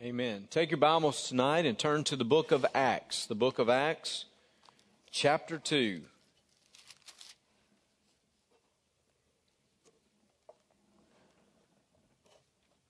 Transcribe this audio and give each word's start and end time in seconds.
Amen. 0.00 0.46
Take 0.48 0.70
your 0.70 0.78
Bibles 0.78 1.28
tonight 1.28 1.66
and 1.66 1.76
turn 1.76 2.04
to 2.04 2.14
the 2.14 2.24
book 2.24 2.52
of 2.52 2.64
Acts. 2.72 3.26
The 3.26 3.34
book 3.34 3.58
of 3.58 3.68
Acts, 3.68 4.26
chapter 5.10 5.58
2. 5.58 6.02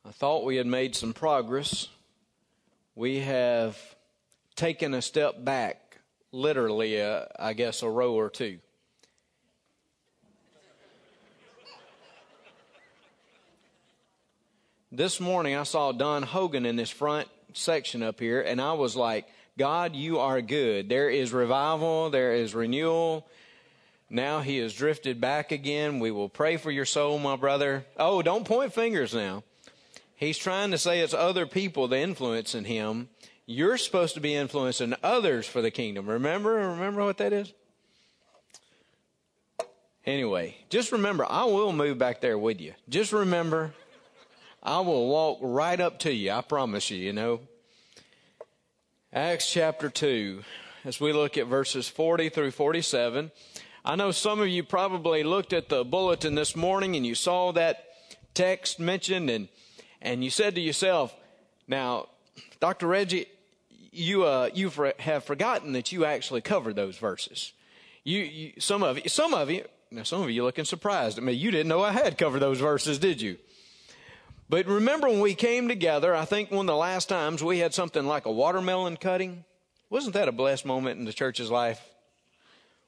I 0.04 0.10
thought 0.10 0.44
we 0.44 0.56
had 0.56 0.66
made 0.66 0.94
some 0.94 1.14
progress. 1.14 1.88
We 2.94 3.20
have 3.20 3.78
taken 4.54 4.92
a 4.92 5.00
step 5.00 5.42
back, 5.42 6.00
literally, 6.30 7.00
uh, 7.00 7.24
I 7.38 7.54
guess, 7.54 7.82
a 7.82 7.88
row 7.88 8.12
or 8.12 8.28
two. 8.28 8.58
This 14.90 15.20
morning 15.20 15.54
I 15.54 15.64
saw 15.64 15.92
Don 15.92 16.22
Hogan 16.22 16.64
in 16.64 16.76
this 16.76 16.88
front 16.88 17.28
section 17.52 18.02
up 18.02 18.20
here, 18.20 18.40
and 18.40 18.58
I 18.58 18.72
was 18.72 18.96
like, 18.96 19.28
God, 19.58 19.94
you 19.94 20.18
are 20.18 20.40
good. 20.40 20.88
There 20.88 21.10
is 21.10 21.30
revival, 21.30 22.08
there 22.08 22.32
is 22.32 22.54
renewal. 22.54 23.26
Now 24.08 24.40
he 24.40 24.56
has 24.58 24.72
drifted 24.72 25.20
back 25.20 25.52
again. 25.52 26.00
We 26.00 26.10
will 26.10 26.30
pray 26.30 26.56
for 26.56 26.70
your 26.70 26.86
soul, 26.86 27.18
my 27.18 27.36
brother. 27.36 27.84
Oh, 27.98 28.22
don't 28.22 28.46
point 28.46 28.72
fingers 28.72 29.12
now. 29.12 29.44
He's 30.16 30.38
trying 30.38 30.70
to 30.70 30.78
say 30.78 31.00
it's 31.00 31.12
other 31.12 31.44
people 31.44 31.86
that 31.88 31.96
the 31.96 32.00
influencing 32.00 32.64
him. 32.64 33.10
You're 33.44 33.76
supposed 33.76 34.14
to 34.14 34.20
be 34.20 34.34
influencing 34.34 34.94
others 35.02 35.46
for 35.46 35.60
the 35.60 35.70
kingdom. 35.70 36.08
Remember? 36.08 36.54
Remember 36.54 37.04
what 37.04 37.18
that 37.18 37.34
is? 37.34 37.52
Anyway, 40.06 40.56
just 40.70 40.92
remember, 40.92 41.26
I 41.28 41.44
will 41.44 41.72
move 41.72 41.98
back 41.98 42.22
there 42.22 42.38
with 42.38 42.62
you. 42.62 42.72
Just 42.88 43.12
remember, 43.12 43.74
I 44.62 44.80
will 44.80 45.08
walk 45.08 45.38
right 45.40 45.80
up 45.80 46.00
to 46.00 46.12
you. 46.12 46.32
I 46.32 46.40
promise 46.40 46.90
you, 46.90 46.98
you 46.98 47.12
know. 47.12 47.40
Acts 49.12 49.50
chapter 49.50 49.88
2, 49.88 50.42
as 50.84 51.00
we 51.00 51.12
look 51.12 51.38
at 51.38 51.46
verses 51.46 51.88
40 51.88 52.28
through 52.28 52.50
47. 52.50 53.30
I 53.84 53.96
know 53.96 54.10
some 54.10 54.40
of 54.40 54.48
you 54.48 54.64
probably 54.64 55.22
looked 55.22 55.52
at 55.52 55.68
the 55.68 55.84
bulletin 55.84 56.34
this 56.34 56.56
morning 56.56 56.96
and 56.96 57.06
you 57.06 57.14
saw 57.14 57.52
that 57.52 57.84
text 58.34 58.78
mentioned 58.78 59.30
and, 59.30 59.48
and 60.02 60.22
you 60.22 60.30
said 60.30 60.56
to 60.56 60.60
yourself, 60.60 61.14
now, 61.66 62.08
Dr. 62.60 62.86
Reggie, 62.88 63.26
you, 63.92 64.24
uh, 64.24 64.50
you 64.52 64.70
have 64.98 65.24
forgotten 65.24 65.72
that 65.72 65.92
you 65.92 66.04
actually 66.04 66.40
covered 66.40 66.76
those 66.76 66.98
verses. 66.98 67.52
You, 68.04 68.20
you, 68.20 68.52
some 68.58 68.82
of 68.82 68.98
you, 68.98 69.08
some 69.08 69.34
of 69.34 69.50
you, 69.50 69.64
now 69.90 70.02
some 70.02 70.22
of 70.22 70.30
you 70.30 70.42
looking 70.42 70.64
surprised 70.64 71.16
at 71.16 71.24
me. 71.24 71.32
You 71.32 71.50
didn't 71.50 71.68
know 71.68 71.82
I 71.82 71.92
had 71.92 72.18
covered 72.18 72.40
those 72.40 72.60
verses, 72.60 72.98
did 72.98 73.20
you? 73.20 73.38
But 74.50 74.66
remember 74.66 75.08
when 75.08 75.20
we 75.20 75.34
came 75.34 75.68
together, 75.68 76.14
I 76.14 76.24
think 76.24 76.50
one 76.50 76.60
of 76.60 76.72
the 76.72 76.76
last 76.76 77.08
times 77.08 77.44
we 77.44 77.58
had 77.58 77.74
something 77.74 78.06
like 78.06 78.24
a 78.24 78.32
watermelon 78.32 78.96
cutting. 78.96 79.44
Wasn't 79.90 80.14
that 80.14 80.28
a 80.28 80.32
blessed 80.32 80.64
moment 80.64 80.98
in 80.98 81.04
the 81.04 81.12
church's 81.12 81.50
life? 81.50 81.82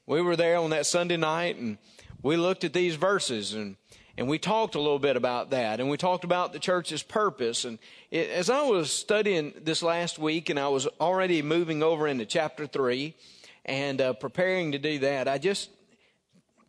We 0.06 0.22
were 0.22 0.36
there 0.36 0.56
on 0.56 0.70
that 0.70 0.86
Sunday 0.86 1.18
night 1.18 1.56
and 1.56 1.76
we 2.22 2.36
looked 2.38 2.64
at 2.64 2.72
these 2.72 2.96
verses 2.96 3.52
and, 3.52 3.76
and 4.16 4.26
we 4.26 4.38
talked 4.38 4.74
a 4.74 4.80
little 4.80 4.98
bit 4.98 5.16
about 5.16 5.50
that 5.50 5.80
and 5.80 5.90
we 5.90 5.98
talked 5.98 6.24
about 6.24 6.54
the 6.54 6.58
church's 6.58 7.02
purpose. 7.02 7.66
And 7.66 7.78
it, 8.10 8.30
as 8.30 8.48
I 8.48 8.62
was 8.62 8.90
studying 8.90 9.52
this 9.62 9.82
last 9.82 10.18
week 10.18 10.48
and 10.48 10.58
I 10.58 10.68
was 10.68 10.86
already 10.98 11.42
moving 11.42 11.82
over 11.82 12.08
into 12.08 12.24
chapter 12.24 12.66
three 12.66 13.14
and 13.66 14.00
uh, 14.00 14.14
preparing 14.14 14.72
to 14.72 14.78
do 14.78 14.98
that, 15.00 15.28
I 15.28 15.36
just, 15.36 15.68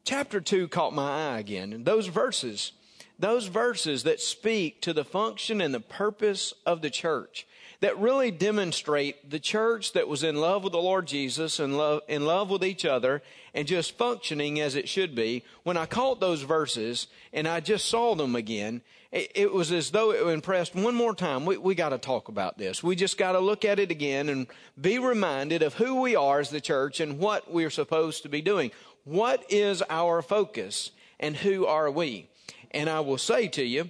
chapter 0.03 0.41
two 0.41 0.67
caught 0.67 0.93
my 0.93 1.35
eye 1.35 1.39
again. 1.39 1.71
And 1.71 1.85
those 1.85 2.07
verses, 2.07 2.73
those 3.21 3.47
verses 3.47 4.03
that 4.03 4.19
speak 4.19 4.81
to 4.81 4.93
the 4.93 5.05
function 5.05 5.61
and 5.61 5.73
the 5.73 5.79
purpose 5.79 6.53
of 6.65 6.81
the 6.81 6.89
church 6.89 7.47
that 7.81 7.97
really 7.97 8.29
demonstrate 8.31 9.29
the 9.29 9.39
church 9.39 9.93
that 9.93 10.07
was 10.07 10.23
in 10.23 10.35
love 10.35 10.63
with 10.63 10.71
the 10.71 10.81
Lord 10.81 11.07
Jesus 11.07 11.59
and 11.59 11.77
love, 11.77 12.01
in 12.07 12.25
love 12.25 12.49
with 12.49 12.63
each 12.63 12.85
other 12.85 13.21
and 13.53 13.67
just 13.67 13.97
functioning 13.97 14.59
as 14.59 14.75
it 14.75 14.87
should 14.87 15.15
be. 15.15 15.43
When 15.63 15.77
I 15.77 15.87
caught 15.87 16.19
those 16.19 16.43
verses 16.43 17.07
and 17.33 17.47
I 17.47 17.59
just 17.59 17.87
saw 17.87 18.15
them 18.15 18.35
again, 18.35 18.81
it, 19.11 19.31
it 19.33 19.53
was 19.53 19.71
as 19.71 19.91
though 19.91 20.11
it 20.11 20.31
impressed 20.31 20.75
one 20.75 20.95
more 20.95 21.15
time. 21.15 21.45
We, 21.45 21.57
we 21.57 21.75
got 21.75 21.89
to 21.89 21.97
talk 21.97 22.27
about 22.27 22.57
this. 22.57 22.83
We 22.83 22.95
just 22.95 23.17
got 23.17 23.33
to 23.33 23.39
look 23.39 23.65
at 23.65 23.79
it 23.79 23.91
again 23.91 24.29
and 24.29 24.47
be 24.79 24.99
reminded 24.99 25.63
of 25.63 25.73
who 25.75 26.01
we 26.01 26.15
are 26.15 26.39
as 26.39 26.49
the 26.49 26.61
church 26.61 26.99
and 26.99 27.19
what 27.19 27.51
we're 27.51 27.69
supposed 27.71 28.23
to 28.23 28.29
be 28.29 28.41
doing. 28.41 28.71
What 29.03 29.43
is 29.49 29.83
our 29.89 30.21
focus 30.21 30.91
and 31.19 31.35
who 31.35 31.65
are 31.65 31.89
we? 31.89 32.30
And 32.71 32.89
I 32.89 33.01
will 33.01 33.17
say 33.17 33.47
to 33.49 33.63
you 33.63 33.89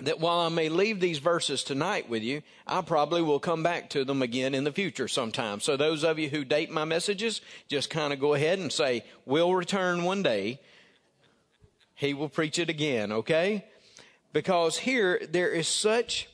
that 0.00 0.20
while 0.20 0.40
I 0.40 0.48
may 0.48 0.68
leave 0.68 1.00
these 1.00 1.18
verses 1.18 1.62
tonight 1.62 2.08
with 2.08 2.22
you, 2.22 2.42
I 2.66 2.80
probably 2.80 3.22
will 3.22 3.38
come 3.38 3.62
back 3.62 3.90
to 3.90 4.04
them 4.04 4.22
again 4.22 4.54
in 4.54 4.64
the 4.64 4.72
future 4.72 5.06
sometime. 5.08 5.60
So 5.60 5.76
those 5.76 6.02
of 6.02 6.18
you 6.18 6.28
who 6.28 6.44
date 6.44 6.70
my 6.70 6.84
messages, 6.84 7.40
just 7.68 7.90
kind 7.90 8.12
of 8.12 8.18
go 8.18 8.34
ahead 8.34 8.58
and 8.58 8.72
say, 8.72 9.04
we'll 9.26 9.54
return 9.54 10.04
one 10.04 10.22
day. 10.22 10.60
He 11.94 12.14
will 12.14 12.28
preach 12.28 12.58
it 12.58 12.68
again, 12.68 13.12
okay? 13.12 13.64
Because 14.32 14.78
here 14.78 15.20
there 15.30 15.50
is 15.50 15.68
such 15.68 16.28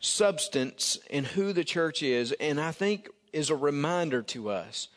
substance 0.00 0.98
in 1.08 1.24
who 1.24 1.52
the 1.52 1.64
church 1.64 2.02
is, 2.02 2.32
and 2.32 2.60
I 2.60 2.72
think 2.72 3.08
is 3.32 3.50
a 3.50 3.56
reminder 3.56 4.22
to 4.22 4.50
us. 4.50 4.88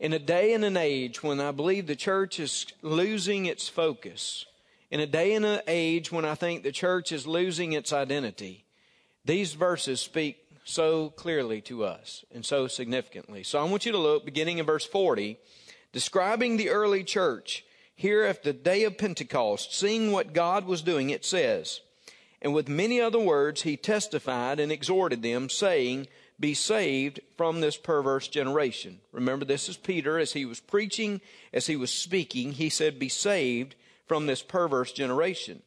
In 0.00 0.12
a 0.12 0.18
day 0.18 0.54
and 0.54 0.64
an 0.64 0.76
age 0.76 1.22
when 1.22 1.40
I 1.40 1.50
believe 1.50 1.86
the 1.86 1.94
church 1.94 2.40
is 2.40 2.66
losing 2.82 3.46
its 3.46 3.68
focus, 3.68 4.46
in 4.94 5.00
a 5.00 5.06
day 5.08 5.34
and 5.34 5.44
an 5.44 5.60
age 5.66 6.12
when 6.12 6.24
I 6.24 6.36
think 6.36 6.62
the 6.62 6.70
church 6.70 7.10
is 7.10 7.26
losing 7.26 7.72
its 7.72 7.92
identity, 7.92 8.64
these 9.24 9.54
verses 9.54 10.00
speak 10.00 10.36
so 10.62 11.10
clearly 11.10 11.60
to 11.62 11.84
us 11.84 12.24
and 12.32 12.46
so 12.46 12.68
significantly. 12.68 13.42
So 13.42 13.58
I 13.58 13.64
want 13.64 13.84
you 13.84 13.90
to 13.90 13.98
look 13.98 14.24
beginning 14.24 14.58
in 14.58 14.66
verse 14.66 14.86
40, 14.86 15.36
describing 15.92 16.56
the 16.56 16.68
early 16.68 17.02
church. 17.02 17.64
Here 17.96 18.22
at 18.22 18.44
the 18.44 18.52
day 18.52 18.84
of 18.84 18.96
Pentecost, 18.96 19.74
seeing 19.74 20.12
what 20.12 20.32
God 20.32 20.64
was 20.64 20.80
doing, 20.80 21.10
it 21.10 21.24
says, 21.24 21.80
And 22.40 22.54
with 22.54 22.68
many 22.68 23.00
other 23.00 23.18
words 23.18 23.62
he 23.62 23.76
testified 23.76 24.60
and 24.60 24.70
exhorted 24.70 25.22
them, 25.22 25.48
saying, 25.48 26.06
Be 26.38 26.54
saved 26.54 27.18
from 27.36 27.60
this 27.60 27.76
perverse 27.76 28.28
generation. 28.28 29.00
Remember, 29.10 29.44
this 29.44 29.68
is 29.68 29.76
Peter 29.76 30.20
as 30.20 30.34
he 30.34 30.44
was 30.44 30.60
preaching, 30.60 31.20
as 31.52 31.66
he 31.66 31.74
was 31.74 31.90
speaking. 31.90 32.52
He 32.52 32.68
said, 32.68 33.00
Be 33.00 33.08
saved 33.08 33.74
from 34.06 34.26
this 34.26 34.42
perverse 34.42 34.92
generation. 34.92 35.62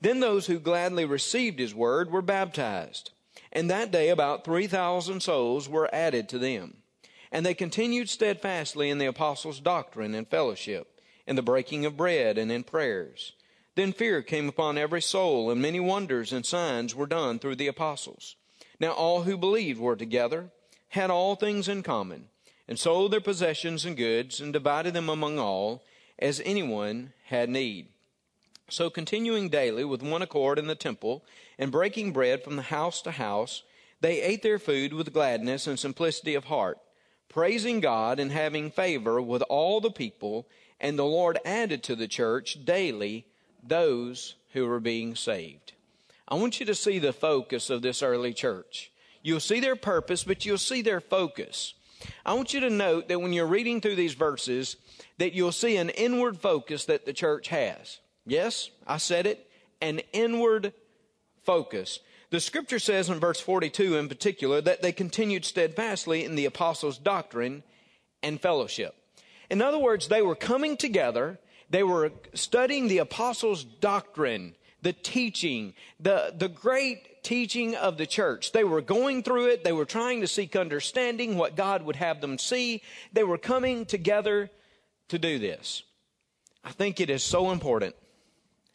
Then 0.00 0.20
those 0.20 0.46
who 0.46 0.58
gladly 0.58 1.04
received 1.04 1.58
his 1.58 1.74
word 1.74 2.10
were 2.10 2.22
baptized. 2.22 3.10
And 3.52 3.70
that 3.70 3.90
day 3.90 4.08
about 4.08 4.44
3,000 4.44 5.20
souls 5.20 5.68
were 5.68 5.92
added 5.92 6.28
to 6.28 6.38
them. 6.38 6.78
And 7.32 7.44
they 7.44 7.54
continued 7.54 8.08
steadfastly 8.08 8.90
in 8.90 8.98
the 8.98 9.06
apostles' 9.06 9.60
doctrine 9.60 10.14
and 10.14 10.26
fellowship, 10.26 11.00
in 11.26 11.36
the 11.36 11.42
breaking 11.42 11.84
of 11.84 11.96
bread 11.96 12.38
and 12.38 12.50
in 12.50 12.64
prayers. 12.64 13.32
Then 13.76 13.92
fear 13.92 14.22
came 14.22 14.48
upon 14.48 14.78
every 14.78 15.02
soul, 15.02 15.50
and 15.50 15.62
many 15.62 15.80
wonders 15.80 16.32
and 16.32 16.44
signs 16.44 16.94
were 16.94 17.06
done 17.06 17.38
through 17.38 17.56
the 17.56 17.68
apostles. 17.68 18.36
Now 18.80 18.92
all 18.92 19.22
who 19.22 19.36
believed 19.36 19.80
were 19.80 19.96
together, 19.96 20.50
had 20.88 21.10
all 21.10 21.36
things 21.36 21.68
in 21.68 21.82
common, 21.82 22.28
and 22.66 22.78
sold 22.78 23.12
their 23.12 23.20
possessions 23.20 23.84
and 23.84 23.96
goods, 23.96 24.40
and 24.40 24.52
divided 24.52 24.94
them 24.94 25.08
among 25.08 25.38
all, 25.38 25.84
as 26.20 26.40
anyone 26.44 27.12
had 27.26 27.48
need. 27.48 27.88
So, 28.68 28.88
continuing 28.88 29.48
daily 29.48 29.84
with 29.84 30.02
one 30.02 30.22
accord 30.22 30.58
in 30.58 30.68
the 30.68 30.74
temple, 30.74 31.24
and 31.58 31.72
breaking 31.72 32.12
bread 32.12 32.44
from 32.44 32.56
the 32.56 32.62
house 32.62 33.02
to 33.02 33.10
house, 33.10 33.64
they 34.00 34.22
ate 34.22 34.42
their 34.42 34.58
food 34.58 34.92
with 34.92 35.12
gladness 35.12 35.66
and 35.66 35.78
simplicity 35.78 36.34
of 36.34 36.44
heart, 36.44 36.78
praising 37.28 37.80
God 37.80 38.20
and 38.20 38.30
having 38.32 38.70
favor 38.70 39.20
with 39.20 39.42
all 39.48 39.80
the 39.80 39.90
people, 39.90 40.46
and 40.80 40.98
the 40.98 41.04
Lord 41.04 41.38
added 41.44 41.82
to 41.84 41.96
the 41.96 42.08
church 42.08 42.64
daily 42.64 43.26
those 43.62 44.36
who 44.52 44.66
were 44.66 44.80
being 44.80 45.14
saved. 45.14 45.72
I 46.28 46.36
want 46.36 46.60
you 46.60 46.66
to 46.66 46.74
see 46.74 46.98
the 46.98 47.12
focus 47.12 47.70
of 47.70 47.82
this 47.82 48.02
early 48.02 48.32
church. 48.32 48.92
You'll 49.22 49.40
see 49.40 49.60
their 49.60 49.76
purpose, 49.76 50.24
but 50.24 50.46
you'll 50.46 50.58
see 50.58 50.80
their 50.80 51.00
focus. 51.00 51.74
I 52.24 52.32
want 52.34 52.54
you 52.54 52.60
to 52.60 52.70
note 52.70 53.08
that 53.08 53.20
when 53.20 53.32
you're 53.32 53.46
reading 53.46 53.80
through 53.80 53.96
these 53.96 54.14
verses, 54.14 54.76
that 55.20 55.34
you'll 55.34 55.52
see 55.52 55.76
an 55.76 55.90
inward 55.90 56.38
focus 56.38 56.86
that 56.86 57.04
the 57.04 57.12
church 57.12 57.48
has. 57.48 57.98
Yes, 58.24 58.70
I 58.86 58.96
said 58.96 59.26
it, 59.26 59.50
an 59.82 60.00
inward 60.14 60.72
focus. 61.44 62.00
The 62.30 62.40
scripture 62.40 62.78
says 62.78 63.10
in 63.10 63.20
verse 63.20 63.38
42 63.38 63.98
in 63.98 64.08
particular 64.08 64.62
that 64.62 64.80
they 64.80 64.92
continued 64.92 65.44
steadfastly 65.44 66.24
in 66.24 66.36
the 66.36 66.46
apostles' 66.46 66.96
doctrine 66.96 67.62
and 68.22 68.40
fellowship. 68.40 68.94
In 69.50 69.60
other 69.60 69.78
words, 69.78 70.08
they 70.08 70.22
were 70.22 70.34
coming 70.34 70.78
together, 70.78 71.38
they 71.68 71.82
were 71.82 72.12
studying 72.32 72.88
the 72.88 72.98
apostles' 72.98 73.62
doctrine, 73.62 74.54
the 74.80 74.94
teaching, 74.94 75.74
the, 75.98 76.32
the 76.34 76.48
great 76.48 77.22
teaching 77.22 77.74
of 77.74 77.98
the 77.98 78.06
church. 78.06 78.52
They 78.52 78.64
were 78.64 78.80
going 78.80 79.22
through 79.22 79.48
it, 79.48 79.64
they 79.64 79.72
were 79.72 79.84
trying 79.84 80.22
to 80.22 80.26
seek 80.26 80.56
understanding, 80.56 81.36
what 81.36 81.56
God 81.56 81.82
would 81.82 81.96
have 81.96 82.22
them 82.22 82.38
see. 82.38 82.80
They 83.12 83.24
were 83.24 83.36
coming 83.36 83.84
together 83.84 84.50
to 85.10 85.18
do 85.18 85.38
this. 85.38 85.82
I 86.64 86.70
think 86.70 87.00
it 87.00 87.10
is 87.10 87.22
so 87.22 87.50
important. 87.50 87.94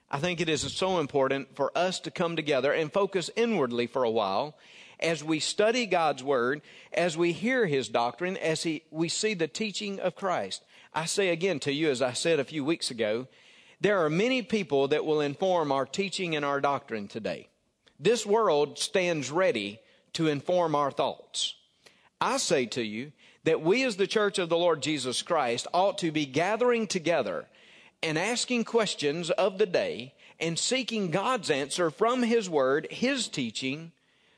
I 0.09 0.19
think 0.19 0.39
it 0.39 0.49
is 0.49 0.61
so 0.73 0.99
important 0.99 1.55
for 1.55 1.75
us 1.77 1.99
to 2.01 2.11
come 2.11 2.35
together 2.35 2.71
and 2.71 2.93
focus 2.93 3.29
inwardly 3.35 3.87
for 3.87 4.03
a 4.03 4.09
while 4.09 4.55
as 4.99 5.23
we 5.23 5.39
study 5.39 5.85
God's 5.85 6.23
Word, 6.23 6.61
as 6.93 7.17
we 7.17 7.31
hear 7.31 7.65
His 7.65 7.89
doctrine, 7.89 8.37
as 8.37 8.63
he, 8.63 8.83
we 8.91 9.09
see 9.09 9.33
the 9.33 9.47
teaching 9.47 9.99
of 9.99 10.15
Christ. 10.15 10.63
I 10.93 11.05
say 11.05 11.29
again 11.29 11.59
to 11.61 11.73
you, 11.73 11.89
as 11.89 12.01
I 12.01 12.13
said 12.13 12.39
a 12.39 12.45
few 12.45 12.63
weeks 12.63 12.91
ago, 12.91 13.27
there 13.81 14.03
are 14.05 14.09
many 14.09 14.41
people 14.41 14.87
that 14.87 15.05
will 15.05 15.19
inform 15.19 15.71
our 15.71 15.85
teaching 15.85 16.35
and 16.35 16.45
our 16.45 16.61
doctrine 16.61 17.07
today. 17.07 17.49
This 17.99 18.25
world 18.25 18.79
stands 18.79 19.29
ready 19.31 19.79
to 20.13 20.27
inform 20.27 20.75
our 20.75 20.91
thoughts. 20.91 21.55
I 22.21 22.37
say 22.37 22.65
to 22.67 22.81
you 22.81 23.11
that 23.45 23.61
we 23.61 23.83
as 23.83 23.95
the 23.95 24.07
church 24.07 24.37
of 24.37 24.49
the 24.49 24.57
Lord 24.57 24.81
Jesus 24.81 25.21
Christ 25.21 25.67
ought 25.73 25.97
to 25.99 26.11
be 26.11 26.25
gathering 26.25 26.87
together 26.87 27.45
and 28.03 28.17
asking 28.17 28.65
questions 28.65 29.29
of 29.29 29.57
the 29.57 29.65
day 29.65 30.13
and 30.39 30.59
seeking 30.59 31.11
God's 31.11 31.49
answer 31.49 31.89
from 31.89 32.23
His 32.23 32.49
Word, 32.49 32.87
His 32.89 33.27
teaching, 33.27 33.91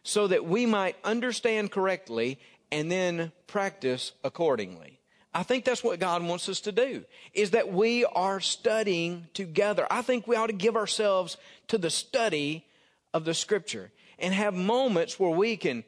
so 0.04 0.28
that 0.28 0.46
we 0.46 0.66
might 0.66 0.96
understand 1.04 1.72
correctly 1.72 2.38
and 2.72 2.92
then 2.92 3.32
practice 3.48 4.12
accordingly. 4.24 5.00
I 5.34 5.44
think 5.44 5.66
that's 5.66 5.84
what 5.84 6.00
God 6.00 6.24
wants 6.24 6.50
us 6.50 6.62
to 6.62 6.72
do, 6.72 7.04
is 7.34 7.52
that 7.52 7.72
we 7.72 8.06
are 8.06 8.40
studying 8.40 9.28
together. 9.34 9.88
I 9.90 10.02
think 10.02 10.28
we 10.28 10.36
ought 10.36 10.48
to 10.48 10.54
give 10.54 10.76
ourselves 10.76 11.38
to 11.68 11.78
the 11.78 11.90
study 11.90 12.66
of 13.14 13.24
the 13.24 13.34
Scripture 13.34 13.92
and 14.20 14.34
have 14.34 14.54
moments 14.54 15.20
where 15.20 15.30
we 15.30 15.56
can 15.56 15.84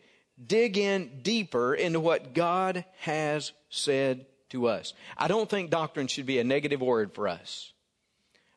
dig 0.45 0.77
in 0.77 1.21
deeper 1.21 1.73
into 1.73 1.99
what 1.99 2.33
God 2.33 2.85
has 2.99 3.51
said 3.69 4.25
to 4.49 4.67
us. 4.67 4.93
I 5.17 5.27
don't 5.27 5.49
think 5.49 5.69
doctrine 5.69 6.07
should 6.07 6.25
be 6.25 6.39
a 6.39 6.43
negative 6.43 6.81
word 6.81 7.13
for 7.13 7.27
us. 7.27 7.73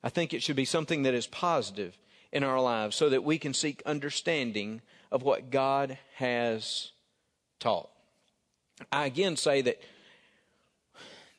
I 0.03 0.09
think 0.09 0.33
it 0.35 0.43
should 0.43 0.57
be 0.57 0.65
something 0.65 1.05
that 1.05 1.15
is 1.15 1.27
positive 1.27 1.97
in 2.33 2.45
our 2.45 2.61
lives 2.61 2.97
so 2.97 3.11
that 3.11 3.25
we 3.25 3.39
can 3.39 3.55
seek 3.55 3.83
understanding 3.85 4.81
of 5.11 5.23
what 5.23 5.51
God 5.51 5.99
has 6.17 6.93
taught. 7.61 7.91
I 8.91 9.07
again 9.07 9.37
say 9.37 9.63
that 9.63 9.81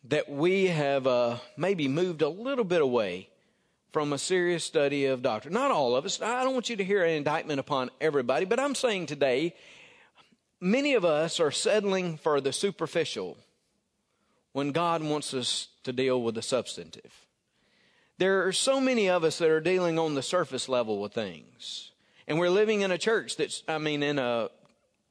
that 0.06 0.30
we 0.30 0.68
have 0.68 1.08
uh, 1.08 1.38
maybe 1.56 1.88
moved 1.88 2.22
a 2.22 2.30
little 2.30 2.66
bit 2.66 2.82
away 2.82 3.30
from 3.94 4.12
a 4.12 4.18
serious 4.18 4.64
study 4.64 5.06
of 5.06 5.22
doctrine. 5.22 5.54
Not 5.54 5.72
all 5.72 5.96
of 5.96 6.04
us. 6.04 6.22
I 6.22 6.44
don't 6.44 6.54
want 6.54 6.70
you 6.70 6.76
to 6.76 6.84
hear 6.84 7.04
an 7.04 7.12
indictment 7.12 7.60
upon 7.60 7.90
everybody, 8.02 8.46
but 8.46 8.60
I'm 8.60 8.76
saying 8.76 9.06
today, 9.06 9.56
many 10.64 10.94
of 10.94 11.04
us 11.06 11.40
are 11.40 11.52
settling 11.52 12.18
for 12.18 12.40
the 12.40 12.54
superficial 12.54 13.38
when 14.54 14.72
God 14.72 15.04
wants 15.04 15.34
us 15.34 15.68
to 15.84 15.92
deal 15.92 16.22
with 16.22 16.36
the 16.36 16.42
substantive. 16.42 17.26
There 18.18 18.48
are 18.48 18.54
so 18.54 18.80
many 18.80 19.10
of 19.10 19.24
us 19.24 19.40
that 19.40 19.50
are 19.50 19.60
dealing 19.60 20.00
on 20.00 20.16
the 20.16 20.22
surface 20.22 20.70
level 20.70 21.02
with 21.02 21.14
things. 21.14 21.92
And 22.28 22.40
we're 22.40 22.50
living 22.50 22.82
in 22.82 22.92
a 22.92 22.98
church 22.98 23.36
that's, 23.36 23.64
I 23.68 23.78
mean, 23.78 24.02
in 24.02 24.18
a 24.20 24.50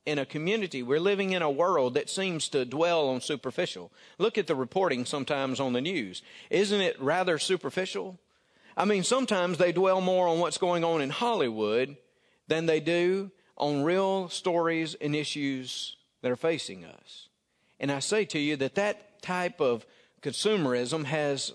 in 0.05 0.19
a 0.19 0.27
community. 0.27 0.83
We're 0.83 0.99
living 0.99 1.31
in 1.31 1.43
a 1.43 1.51
world 1.51 1.95
that 1.95 2.11
seems 2.11 2.49
to 2.49 2.65
dwell 2.65 3.09
on 3.11 3.21
superficial. 3.21 3.93
Look 4.19 4.37
at 4.37 4.49
the 4.49 4.57
reporting 4.57 5.05
sometimes 5.05 5.61
on 5.61 5.75
the 5.75 5.81
news. 5.81 6.23
Isn't 6.51 6.81
it 6.81 7.01
rather 7.01 7.39
superficial? 7.39 8.19
I 8.77 8.85
mean, 8.85 9.05
sometimes 9.05 9.59
they 9.59 9.71
dwell 9.71 10.01
more 10.01 10.27
on 10.27 10.41
what's 10.41 10.59
going 10.59 10.83
on 10.83 11.03
in 11.03 11.11
Hollywood 11.11 11.97
than 12.49 12.67
they 12.67 12.81
do 12.81 13.31
on 13.63 13.85
real 13.85 14.29
stories 14.29 14.97
and 15.01 15.15
issues 15.15 15.97
that 16.21 16.33
are 16.33 16.37
facing 16.37 16.85
us. 16.85 17.29
And 17.79 17.93
I 17.93 18.01
say 18.01 18.25
to 18.25 18.39
you 18.39 18.57
that 18.57 18.75
that 18.75 19.23
type 19.23 19.61
of 19.61 19.87
consumerism 20.21 21.05
has 21.05 21.53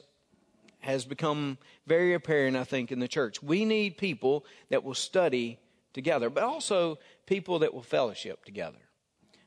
has 0.79 1.03
become 1.03 1.57
very 1.85 2.13
apparent, 2.13 2.55
I 2.55 2.63
think, 2.63 2.93
in 2.93 2.99
the 2.99 3.09
church. 3.09 3.43
We 3.43 3.65
need 3.65 3.97
people 3.97 4.45
that 4.69 4.85
will 4.85 4.93
study 4.93 5.59
together, 5.91 6.29
but 6.29 6.43
also 6.43 6.97
people 7.25 7.59
that 7.59 7.73
will 7.73 7.81
fellowship 7.81 8.45
together. 8.45 8.77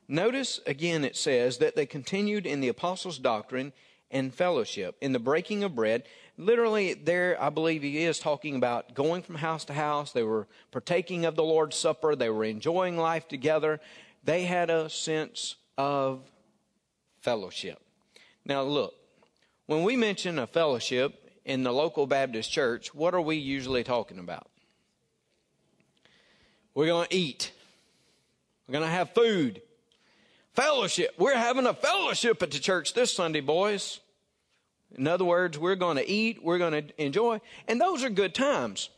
Notice 0.07 0.59
again 0.67 1.03
it 1.03 1.15
says 1.15 1.57
that 1.57 1.75
they 1.75 1.87
continued 1.87 2.45
in 2.45 2.61
the 2.61 2.67
apostles' 2.67 3.17
doctrine 3.17 3.73
and 4.11 4.33
fellowship, 4.33 4.95
in 5.01 5.13
the 5.13 5.19
breaking 5.19 5.63
of 5.63 5.75
bread. 5.75 6.03
Literally, 6.37 6.93
there, 6.93 7.37
I 7.41 7.49
believe 7.49 7.81
he 7.81 8.03
is 8.03 8.19
talking 8.19 8.55
about 8.55 8.93
going 8.93 9.21
from 9.21 9.35
house 9.35 9.65
to 9.65 9.73
house. 9.73 10.11
They 10.11 10.23
were 10.23 10.47
partaking 10.71 11.25
of 11.25 11.35
the 11.35 11.43
Lord's 11.43 11.77
Supper. 11.77 12.15
They 12.15 12.29
were 12.29 12.43
enjoying 12.43 12.97
life 12.97 13.27
together. 13.27 13.79
They 14.23 14.43
had 14.43 14.69
a 14.69 14.89
sense 14.89 15.55
of 15.77 16.21
fellowship. 17.21 17.79
Now, 18.45 18.63
look, 18.63 18.93
when 19.67 19.83
we 19.83 19.95
mention 19.95 20.39
a 20.39 20.47
fellowship 20.47 21.31
in 21.45 21.63
the 21.63 21.71
local 21.71 22.07
Baptist 22.07 22.51
church, 22.51 22.93
what 22.93 23.13
are 23.13 23.21
we 23.21 23.37
usually 23.37 23.83
talking 23.83 24.19
about? 24.19 24.47
We're 26.73 26.87
going 26.87 27.07
to 27.07 27.15
eat. 27.15 27.51
We're 28.67 28.73
going 28.73 28.85
to 28.85 28.91
have 28.91 29.13
food. 29.13 29.61
Fellowship. 30.53 31.11
We're 31.17 31.37
having 31.37 31.65
a 31.65 31.73
fellowship 31.73 32.43
at 32.43 32.51
the 32.51 32.59
church 32.59 32.93
this 32.93 33.13
Sunday, 33.13 33.39
boys. 33.39 34.00
In 34.97 35.07
other 35.07 35.25
words, 35.25 35.57
we're 35.57 35.75
going 35.75 35.97
to 35.97 36.07
eat, 36.07 36.43
we're 36.43 36.57
going 36.57 36.87
to 36.87 37.01
enjoy, 37.01 37.39
and 37.67 37.79
those 37.79 38.03
are 38.03 38.09
good 38.09 38.35
times. 38.35 38.89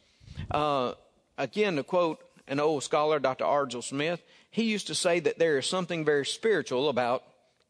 Uh, 0.50 0.94
again, 1.38 1.76
to 1.76 1.84
quote 1.84 2.24
an 2.48 2.60
old 2.60 2.84
scholar, 2.84 3.20
Dr. 3.20 3.46
Argile 3.46 3.84
Smith, 3.84 4.22
he 4.50 4.64
used 4.64 4.88
to 4.88 4.96
say 4.96 5.20
that 5.20 5.40
there 5.40 5.58
is 5.58 5.66
something 5.66 6.04
very 6.04 6.26
spiritual 6.26 6.90
about 6.90 7.24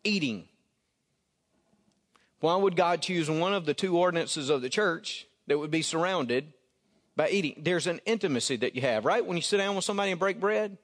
eating. 0.04 0.48
Why 2.40 2.56
would 2.56 2.75
God 2.75 3.02
choose 3.02 3.30
one 3.30 3.54
of 3.54 3.66
the 3.66 3.74
two 3.74 3.98
ordinances 3.98 4.50
of 4.50 4.62
the 4.62 4.70
church 4.70 5.28
that 5.48 5.58
would 5.58 5.72
be 5.72 5.81
surrounded 5.81 6.52
by 7.16 7.30
eating? 7.30 7.62
There's 7.64 7.88
an 7.88 8.02
intimacy 8.06 8.58
that 8.58 8.75
you 8.75 8.81
have, 8.81 9.06
right? 9.06 9.25
When 9.25 9.38
you 9.38 9.44
sit 9.44 9.58
down 9.58 9.75
with 9.75 9.86
somebody 9.86 10.12
and 10.12 10.20
break 10.20 10.40
bread, 10.40 10.78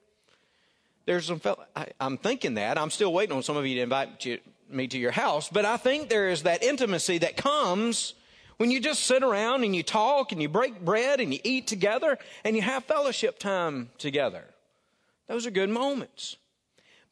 there's 1.04 1.26
some. 1.26 1.40
I, 1.74 1.88
am 2.00 2.16
thinking 2.16 2.54
that 2.54 2.78
I'm 2.78 2.90
still 2.90 3.12
waiting 3.12 3.36
on 3.36 3.42
some 3.42 3.56
of 3.56 3.66
you 3.66 3.74
to 3.76 3.82
invite 3.82 4.24
you, 4.24 4.38
me 4.72 4.86
to 4.88 4.98
your 4.98 5.10
house, 5.10 5.48
but 5.48 5.64
I 5.64 5.76
think 5.76 6.08
there 6.08 6.28
is 6.28 6.42
that 6.44 6.62
intimacy 6.62 7.18
that 7.18 7.36
comes 7.36 8.14
when 8.56 8.70
you 8.70 8.80
just 8.80 9.04
sit 9.04 9.22
around 9.22 9.64
and 9.64 9.74
you 9.74 9.82
talk 9.82 10.32
and 10.32 10.42
you 10.42 10.48
break 10.48 10.84
bread 10.84 11.20
and 11.20 11.32
you 11.32 11.40
eat 11.44 11.66
together 11.66 12.18
and 12.44 12.54
you 12.54 12.62
have 12.62 12.84
fellowship 12.84 13.38
time 13.38 13.90
together. 13.98 14.44
Those 15.28 15.46
are 15.46 15.50
good 15.50 15.70
moments. 15.70 16.36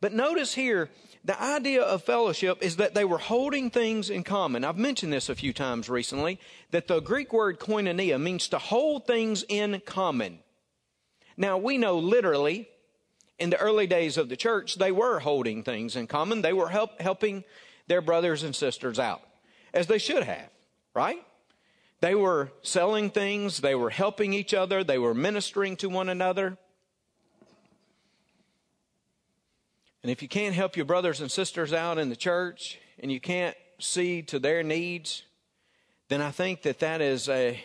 But 0.01 0.13
notice 0.13 0.55
here, 0.55 0.91
the 1.25 1.41
idea 1.43 1.83
of 1.83 2.03
fellowship 2.05 2.63
is 2.63 2.77
that 2.77 2.95
they 2.95 3.05
were 3.05 3.19
holding 3.19 3.71
things 3.71 4.11
in 4.11 4.25
common. 4.25 4.65
I've 4.65 4.77
mentioned 4.77 5.13
this 5.13 5.29
a 5.29 5.35
few 5.35 5.53
times 5.53 5.89
recently, 5.89 6.39
that 6.71 6.87
the 6.87 7.01
Greek 7.01 7.33
word 7.33 7.59
koinonia 7.59 8.21
means 8.21 8.49
to 8.49 8.59
hold 8.59 9.07
things 9.07 9.45
in 9.49 9.83
common. 9.85 10.39
Now, 11.37 11.59
we 11.59 11.79
know 11.79 11.99
literally, 11.99 12.69
in 13.39 13.51
the 13.51 13.59
early 13.59 13.87
days 13.87 14.17
of 14.17 14.29
the 14.29 14.37
church, 14.37 14.77
they 14.77 14.93
were 14.93 15.21
holding 15.21 15.63
things 15.63 15.97
in 15.97 16.07
common. 16.07 16.43
They 16.43 16.53
were 16.53 16.69
help, 16.69 17.01
helping 17.01 17.45
their 17.87 18.01
brothers 18.01 18.43
and 18.43 18.55
sisters 18.55 18.99
out, 18.99 19.23
as 19.73 19.87
they 19.87 19.99
should 19.99 20.25
have, 20.25 20.51
right? 20.95 21.25
They 22.01 22.15
were 22.15 22.51
selling 22.63 23.11
things, 23.11 23.61
they 23.61 23.75
were 23.75 23.91
helping 23.91 24.33
each 24.33 24.55
other, 24.55 24.85
they 24.85 24.99
were 24.99 25.15
ministering 25.15 25.77
to 25.77 25.89
one 25.89 26.09
another. 26.09 26.57
And 30.03 30.13
if 30.13 30.23
you 30.23 30.29
can't 30.29 30.55
help 30.55 30.77
your 30.77 30.87
brothers 30.87 31.21
and 31.21 31.31
sisters 31.31 31.73
out 31.73 31.99
in 31.99 32.09
the 32.09 32.17
church 32.17 32.79
and 33.01 33.11
you 33.11 33.21
can't 33.21 33.57
see 33.81 34.23
to 34.23 34.39
their 34.39 34.63
needs, 34.63 35.25
then 36.09 36.23
I 36.23 36.31
think 36.31 36.63
that 36.63 36.79
that 36.81 37.01
is 37.01 37.29
a, 37.29 37.61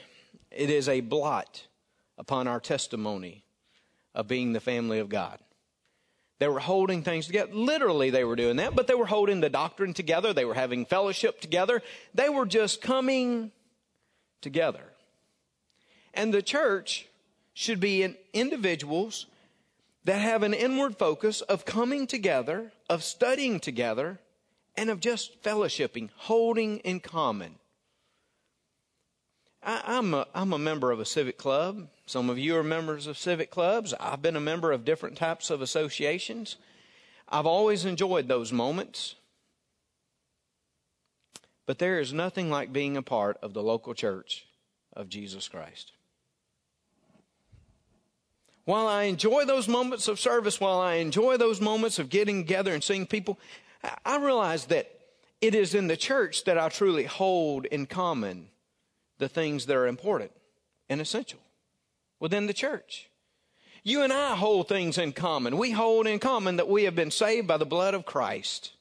it 0.51 0.69
is 0.69 0.89
a 0.89 1.01
blot 1.01 1.67
upon 2.17 2.47
our 2.47 2.59
testimony 2.59 3.43
of 4.15 4.27
being 4.27 4.53
the 4.53 4.59
family 4.59 4.99
of 4.99 5.09
God. 5.09 5.39
They 6.43 6.49
were 6.49 6.59
holding 6.59 7.03
things 7.03 7.27
together. 7.27 7.53
Literally, 7.53 8.09
they 8.09 8.25
were 8.25 8.35
doing 8.35 8.57
that, 8.57 8.75
but 8.75 8.85
they 8.85 8.95
were 8.95 9.05
holding 9.05 9.39
the 9.39 9.49
doctrine 9.49 9.93
together. 9.93 10.33
They 10.33 10.43
were 10.43 10.53
having 10.53 10.85
fellowship 10.85 11.39
together. 11.39 11.81
They 12.13 12.27
were 12.27 12.45
just 12.45 12.81
coming 12.81 13.53
together. 14.41 14.83
And 16.13 16.33
the 16.33 16.41
church 16.41 17.07
should 17.53 17.79
be 17.79 18.03
in 18.03 18.17
individuals 18.33 19.27
that 20.03 20.19
have 20.19 20.43
an 20.43 20.53
inward 20.53 20.97
focus 20.97 21.39
of 21.39 21.63
coming 21.63 22.07
together, 22.07 22.73
of 22.89 23.05
studying 23.05 23.61
together, 23.61 24.19
and 24.75 24.89
of 24.89 24.99
just 24.99 25.41
fellowshipping, 25.43 26.09
holding 26.17 26.79
in 26.79 26.99
common. 26.99 27.55
I, 29.65 29.97
am 29.97 30.13
a, 30.13 30.27
I'm 30.35 30.53
a 30.53 30.57
member 30.57 30.91
of 30.91 30.99
a 30.99 31.05
civic 31.05 31.37
club. 31.37 31.87
Some 32.05 32.29
of 32.29 32.37
you 32.37 32.57
are 32.57 32.63
members 32.63 33.07
of 33.07 33.17
civic 33.17 33.49
clubs. 33.49 33.93
I've 33.99 34.21
been 34.21 34.35
a 34.35 34.41
member 34.41 34.71
of 34.71 34.85
different 34.85 35.17
types 35.17 35.49
of 35.49 35.61
associations. 35.61 36.57
I've 37.29 37.45
always 37.45 37.85
enjoyed 37.85 38.27
those 38.27 38.51
moments. 38.51 39.15
But 41.65 41.79
there 41.79 41.99
is 41.99 42.11
nothing 42.11 42.49
like 42.49 42.73
being 42.73 42.97
a 42.97 43.01
part 43.01 43.37
of 43.41 43.53
the 43.53 43.63
local 43.63 43.93
church 43.93 44.45
of 44.93 45.07
Jesus 45.07 45.47
Christ. 45.47 45.93
While 48.65 48.87
I 48.87 49.03
enjoy 49.03 49.45
those 49.45 49.67
moments 49.67 50.07
of 50.07 50.19
service, 50.19 50.59
while 50.59 50.79
I 50.79 50.95
enjoy 50.95 51.37
those 51.37 51.61
moments 51.61 51.99
of 51.99 52.09
getting 52.09 52.43
together 52.43 52.73
and 52.73 52.83
seeing 52.83 53.05
people, 53.05 53.39
I 54.05 54.17
realize 54.17 54.65
that 54.65 54.89
it 55.41 55.55
is 55.55 55.73
in 55.73 55.87
the 55.87 55.97
church 55.97 56.45
that 56.45 56.57
I 56.57 56.69
truly 56.69 57.05
hold 57.05 57.65
in 57.65 57.85
common 57.85 58.49
the 59.23 59.29
things 59.29 59.67
that 59.67 59.77
are 59.77 59.87
important 59.87 60.31
and 60.89 60.99
essential 60.99 61.39
within 62.19 62.45
the 62.45 62.53
church. 62.53 63.09
You 63.81 64.03
and 64.03 64.11
I 64.11 64.35
hold 64.35 64.67
things 64.67 64.97
in 64.97 65.13
common. 65.13 65.57
We 65.57 65.71
hold 65.71 66.07
in 66.07 66.19
common 66.19 66.57
that 66.57 66.67
we 66.67 66.83
have 66.83 66.95
been 66.95 67.09
saved 67.09 67.47
by 67.47 67.55
the 67.55 67.65
blood 67.65 67.93
of 67.93 68.05
Christ. 68.05 68.73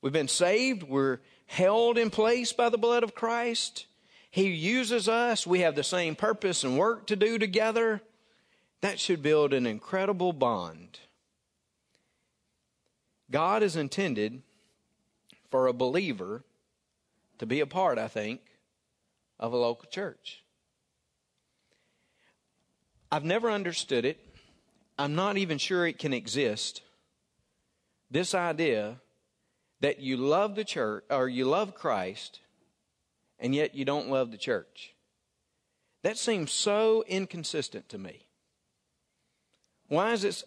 We've 0.00 0.12
been 0.12 0.26
saved. 0.26 0.84
We're 0.84 1.18
held 1.44 1.98
in 1.98 2.08
place 2.08 2.54
by 2.54 2.70
the 2.70 2.78
blood 2.78 3.02
of 3.02 3.14
Christ. 3.14 3.84
He 4.30 4.48
uses 4.48 5.06
us. 5.06 5.46
We 5.46 5.60
have 5.60 5.74
the 5.74 5.84
same 5.84 6.16
purpose 6.16 6.64
and 6.64 6.78
work 6.78 7.06
to 7.08 7.16
do 7.16 7.38
together. 7.38 8.00
That 8.80 8.98
should 8.98 9.22
build 9.22 9.52
an 9.52 9.66
incredible 9.66 10.32
bond. 10.32 11.00
God 13.30 13.62
is 13.62 13.76
intended 13.76 14.40
for 15.50 15.66
a 15.66 15.74
believer 15.74 16.42
to 17.38 17.44
be 17.44 17.60
a 17.60 17.66
part, 17.66 17.98
I 17.98 18.08
think, 18.08 18.40
of 19.38 19.52
a 19.52 19.56
local 19.56 19.88
church. 19.88 20.42
I've 23.10 23.24
never 23.24 23.50
understood 23.50 24.04
it. 24.04 24.18
I'm 24.98 25.14
not 25.14 25.36
even 25.36 25.58
sure 25.58 25.86
it 25.86 25.98
can 25.98 26.12
exist. 26.12 26.82
This 28.10 28.34
idea 28.34 28.96
that 29.80 30.00
you 30.00 30.16
love 30.16 30.54
the 30.54 30.64
church 30.64 31.04
or 31.10 31.28
you 31.28 31.44
love 31.44 31.74
Christ 31.74 32.40
and 33.38 33.54
yet 33.54 33.74
you 33.74 33.84
don't 33.84 34.08
love 34.08 34.30
the 34.30 34.38
church. 34.38 34.94
That 36.02 36.16
seems 36.16 36.52
so 36.52 37.04
inconsistent 37.06 37.88
to 37.90 37.98
me. 37.98 38.26
Why 39.88 40.12
is 40.12 40.22
this? 40.22 40.44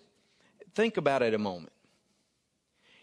Think 0.73 0.97
about 0.97 1.21
it 1.21 1.33
a 1.33 1.37
moment. 1.37 1.73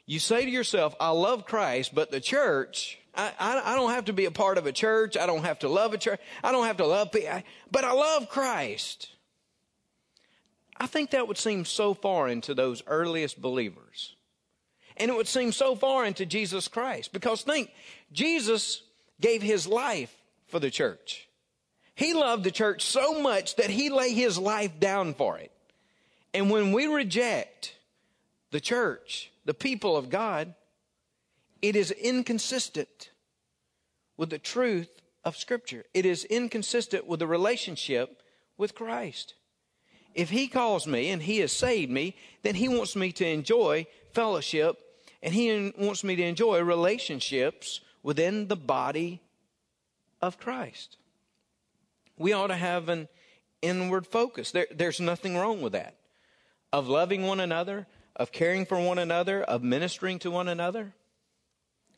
You 0.07 0.19
say 0.19 0.45
to 0.45 0.51
yourself, 0.51 0.95
I 1.01 1.11
love 1.11 1.47
Christ, 1.47 1.95
but 1.95 2.11
the 2.11 2.21
church, 2.21 2.99
I, 3.17 3.33
I, 3.39 3.73
I, 3.73 3.75
don't 3.75 3.91
have 3.91 4.07
to 4.07 4.13
be 4.13 4.27
a 4.27 4.31
part 4.31 4.59
of 4.59 4.67
a 4.67 4.73
church. 4.73 5.17
I 5.17 5.27
don't 5.27 5.45
have 5.45 5.61
to 5.61 5.69
love 5.69 5.95
a 5.95 5.99
church. 5.99 6.21
I 6.45 6.53
don't 6.53 6.67
have 6.67 6.77
to 6.79 6.87
love 6.87 7.13
people, 7.13 7.43
but 7.71 7.85
I 7.85 7.93
love 7.93 8.29
Christ. 8.29 9.11
I 10.79 10.87
think 10.87 11.11
that 11.11 11.27
would 11.27 11.39
seem 11.39 11.65
so 11.65 11.95
foreign 11.95 12.41
to 12.43 12.55
those 12.55 12.83
earliest 12.87 13.41
believers. 13.41 14.15
And 14.97 15.11
it 15.11 15.17
would 15.17 15.29
seem 15.29 15.53
so 15.53 15.75
foreign 15.75 16.15
to 16.15 16.27
Jesus 16.27 16.69
Christ. 16.69 17.13
Because 17.13 17.43
think, 17.43 17.71
Jesus 18.13 18.83
gave 19.21 19.43
his 19.43 19.67
life 19.67 20.15
for 20.49 20.59
the 20.59 20.71
church. 20.71 21.29
He 21.95 22.13
loved 22.13 22.45
the 22.45 22.51
church 22.51 22.83
so 22.83 23.21
much 23.21 23.57
that 23.57 23.71
he 23.71 23.89
laid 23.89 24.15
his 24.15 24.39
life 24.39 24.79
down 24.79 25.15
for 25.15 25.39
it. 25.39 25.51
And 26.35 26.51
when 26.51 26.73
we 26.73 26.87
reject 26.87 27.75
the 28.51 28.61
church, 28.61 29.31
the 29.47 29.55
people 29.55 29.97
of 29.97 30.11
God, 30.11 30.55
it 31.69 31.75
is 31.75 31.91
inconsistent 31.91 33.11
with 34.17 34.31
the 34.31 34.39
truth 34.39 35.03
of 35.25 35.37
Scripture. 35.37 35.85
It 35.93 36.07
is 36.07 36.25
inconsistent 36.25 37.07
with 37.07 37.19
the 37.19 37.27
relationship 37.27 38.23
with 38.57 38.77
Christ. 38.77 39.35
If 40.15 40.31
He 40.31 40.47
calls 40.47 40.87
me 40.87 41.11
and 41.11 41.23
He 41.23 41.39
has 41.39 41.53
saved 41.53 41.91
me, 41.91 42.15
then 42.43 42.55
He 42.55 42.69
wants 42.69 42.95
me 42.95 43.11
to 43.13 43.27
enjoy 43.27 43.87
fellowship 44.13 44.79
and 45.23 45.35
He 45.35 45.73
wants 45.77 46.05
me 46.05 46.15
to 46.15 46.23
enjoy 46.23 46.63
relationships 46.63 47.81
within 48.03 48.47
the 48.47 48.57
body 48.57 49.21
of 50.23 50.39
Christ. 50.39 50.99
We 52.17 52.33
ought 52.33 52.47
to 52.47 52.57
have 52.57 52.89
an 52.89 53.09
inward 53.61 54.07
focus. 54.07 54.53
There, 54.53 54.69
there's 54.73 55.01
nothing 55.01 55.37
wrong 55.37 55.61
with 55.61 55.73
that. 55.73 55.97
Of 56.73 56.89
loving 56.89 57.27
one 57.27 57.41
another, 57.41 57.89
of 58.15 58.31
caring 58.31 58.67
for 58.67 58.79
one 58.79 58.99
another, 58.99 59.43
of 59.43 59.65
ministering 59.65 60.21
to 60.21 60.31
one 60.31 60.47
another. 60.47 60.95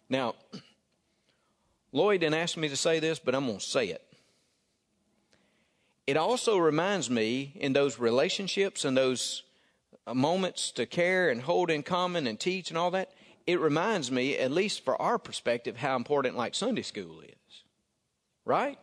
Now, 0.08 0.34
Lloyd 1.92 2.20
didn't 2.20 2.34
ask 2.34 2.56
me 2.56 2.68
to 2.68 2.76
say 2.76 2.98
this, 2.98 3.18
but 3.18 3.34
I'm 3.34 3.46
going 3.46 3.58
to 3.58 3.64
say 3.64 3.88
it. 3.88 4.02
It 6.06 6.16
also 6.16 6.56
reminds 6.56 7.10
me 7.10 7.52
in 7.56 7.74
those 7.74 7.98
relationships 7.98 8.84
and 8.84 8.96
those 8.96 9.42
uh, 10.06 10.14
moments 10.14 10.70
to 10.72 10.86
care 10.86 11.28
and 11.28 11.42
hold 11.42 11.70
in 11.70 11.82
common 11.82 12.26
and 12.26 12.40
teach 12.40 12.70
and 12.70 12.78
all 12.78 12.90
that, 12.92 13.12
it 13.46 13.60
reminds 13.60 14.10
me, 14.10 14.36
at 14.38 14.50
least 14.50 14.84
for 14.84 15.00
our 15.00 15.18
perspective, 15.18 15.76
how 15.76 15.96
important 15.96 16.36
like 16.36 16.54
Sunday 16.54 16.82
school 16.82 17.20
is. 17.20 17.62
Right? 18.46 18.78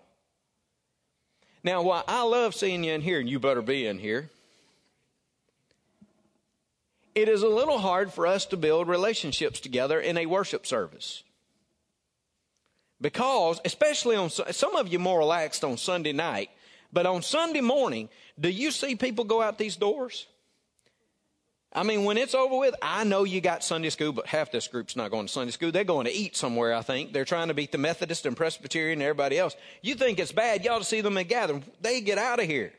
Now, 1.64 1.82
while 1.82 2.04
I 2.08 2.22
love 2.24 2.54
seeing 2.54 2.84
you 2.84 2.94
in 2.94 3.02
here, 3.02 3.20
and 3.20 3.28
you 3.28 3.40
better 3.40 3.64
be 3.64 3.88
in 3.88 3.98
here, 3.98 4.30
it 7.16 7.30
is 7.30 7.42
a 7.42 7.48
little 7.48 7.80
hard 7.80 8.12
for 8.12 8.28
us 8.28 8.46
to 8.48 8.58
build 8.58 8.90
relationships 8.90 9.62
together 9.62 10.00
in 10.00 10.18
a 10.18 10.26
worship 10.26 10.68
service. 10.68 11.24
Because, 13.00 13.60
especially 13.66 14.16
on 14.16 14.30
some 14.30 14.76
of 14.76 14.90
you 14.90 15.00
more 15.00 15.20
relaxed 15.20 15.64
on 15.64 15.78
Sunday 15.78 16.14
night, 16.14 16.50
but 16.92 17.06
on 17.06 17.22
Sunday 17.22 17.62
morning, 17.62 18.10
do 18.40 18.50
you 18.50 18.72
see 18.72 18.96
people 18.96 19.24
go 19.24 19.42
out 19.42 19.58
these 19.58 19.76
doors? 19.78 20.28
I 21.74 21.84
mean, 21.84 22.06
when 22.06 22.18
it's 22.18 22.34
over 22.34 22.58
with, 22.58 22.74
I 22.82 23.04
know 23.04 23.26
you 23.26 23.42
got 23.42 23.64
Sunday 23.64 23.90
school, 23.90 24.14
but 24.14 24.28
half 24.28 24.50
this 24.50 24.68
group's 24.68 24.96
not 24.96 25.12
going 25.12 25.28
to 25.28 25.32
Sunday 25.32 25.52
school. 25.52 25.74
They're 25.74 25.84
going 25.84 26.06
to 26.06 26.14
eat 26.14 26.38
somewhere, 26.38 26.74
I 26.74 26.82
think. 26.82 27.12
They're 27.12 27.26
trying 27.26 27.50
to 27.50 27.54
beat 27.54 27.74
the 27.74 27.78
Methodist 27.78 28.26
and 28.26 28.36
Presbyterian 28.36 29.00
and 29.00 29.04
everybody 29.04 29.38
else. 29.38 29.58
You 29.82 29.96
think 29.96 30.20
it's 30.20 30.32
bad, 30.32 30.64
y'all 30.64 30.80
to 30.80 30.86
see 30.86 31.02
them 31.02 31.18
in 31.18 31.28
gathering. 31.28 31.66
They 31.82 32.00
get 32.00 32.18
out 32.18 32.40
of 32.40 32.46
here 32.46 32.72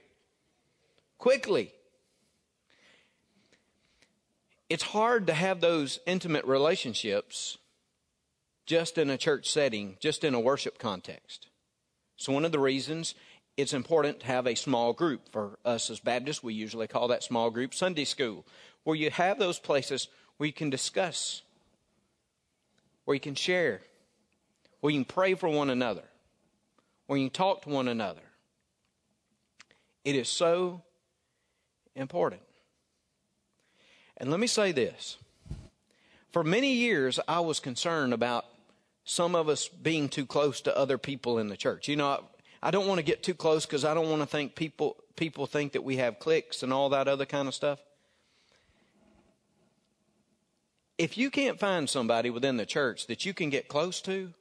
quickly 1.19 1.73
it's 4.69 4.83
hard 4.83 5.27
to 5.29 5.35
have 5.35 5.61
those 5.61 6.01
intimate 6.07 6.45
relationships 6.45 7.59
just 8.67 8.99
in 8.99 9.11
a 9.11 9.17
church 9.17 9.51
setting, 9.51 9.97
just 10.01 10.25
in 10.25 10.35
a 10.35 10.41
worship 10.41 10.79
context. 10.79 11.49
So, 12.17 12.33
one 12.33 12.45
of 12.45 12.53
the 12.53 12.59
reasons 12.59 13.15
it's 13.57 13.73
important 13.73 14.21
to 14.21 14.27
have 14.27 14.47
a 14.47 14.55
small 14.55 14.93
group. 14.93 15.31
For 15.33 15.59
us 15.65 15.89
as 15.89 16.01
Baptists, 16.01 16.43
we 16.43 16.53
usually 16.53 16.87
call 16.87 17.09
that 17.09 17.23
small 17.23 17.51
group 17.51 17.75
Sunday 17.75 18.05
school, 18.05 18.45
where 18.85 18.97
you 18.97 19.11
have 19.11 19.39
those 19.39 19.59
places 19.59 20.09
where 20.37 20.47
you 20.47 20.53
can 20.53 20.69
discuss, 20.69 21.43
where 23.05 23.15
you 23.15 23.21
can 23.21 23.35
share, 23.35 23.81
where 24.81 24.93
you 24.93 24.99
can 24.99 25.07
pray 25.07 25.35
for 25.35 25.49
one 25.49 25.71
another, 25.71 26.05
where 27.07 27.19
you 27.19 27.27
can 27.27 27.33
talk 27.33 27.63
to 27.63 27.71
one 27.71 27.89
another. 27.89 28.21
It 30.05 30.15
is 30.15 30.29
so 30.29 30.83
important. 31.95 32.43
And 34.17 34.31
let 34.31 34.41
me 34.41 34.47
say 34.47 34.73
this. 34.73 35.19
For 36.33 36.43
many 36.43 36.73
years, 36.73 37.21
I 37.27 37.41
was 37.41 37.61
concerned 37.61 38.13
about 38.13 38.45
some 39.05 39.35
of 39.35 39.49
us 39.49 39.69
being 39.69 40.09
too 40.09 40.27
close 40.27 40.61
to 40.63 40.77
other 40.77 40.99
people 40.99 41.39
in 41.39 41.49
the 41.49 41.57
church. 41.57 41.89
You 41.89 41.97
know, 41.97 42.09
I, 42.09 42.19
I 42.63 42.71
don't 42.71 42.87
want 42.87 42.99
to 42.99 43.05
get 43.05 43.23
too 43.23 43.35
close 43.35 43.65
because 43.65 43.85
I 43.85 43.95
don't 43.95 44.11
want 44.11 44.23
to 44.23 44.27
think 44.27 44.55
people 44.55 44.97
people 45.17 45.47
think 45.47 45.73
that 45.73 45.85
we 45.85 45.97
have 45.97 46.19
cliques 46.19 46.63
and 46.63 46.73
all 46.73 46.91
that 46.91 47.09
other 47.09 47.25
kind 47.25 47.49
of 47.49 47.55
stuff. 47.55 47.79
If 50.99 51.17
you 51.17 51.31
can't 51.31 51.59
find 51.59 51.89
somebody 51.89 52.31
within 52.31 52.57
the 52.57 52.67
church 52.67 53.07
that 53.07 53.25
you 53.25 53.33
can 53.33 53.49
get 53.49 53.69
close 53.69 54.01
to, 54.03 54.33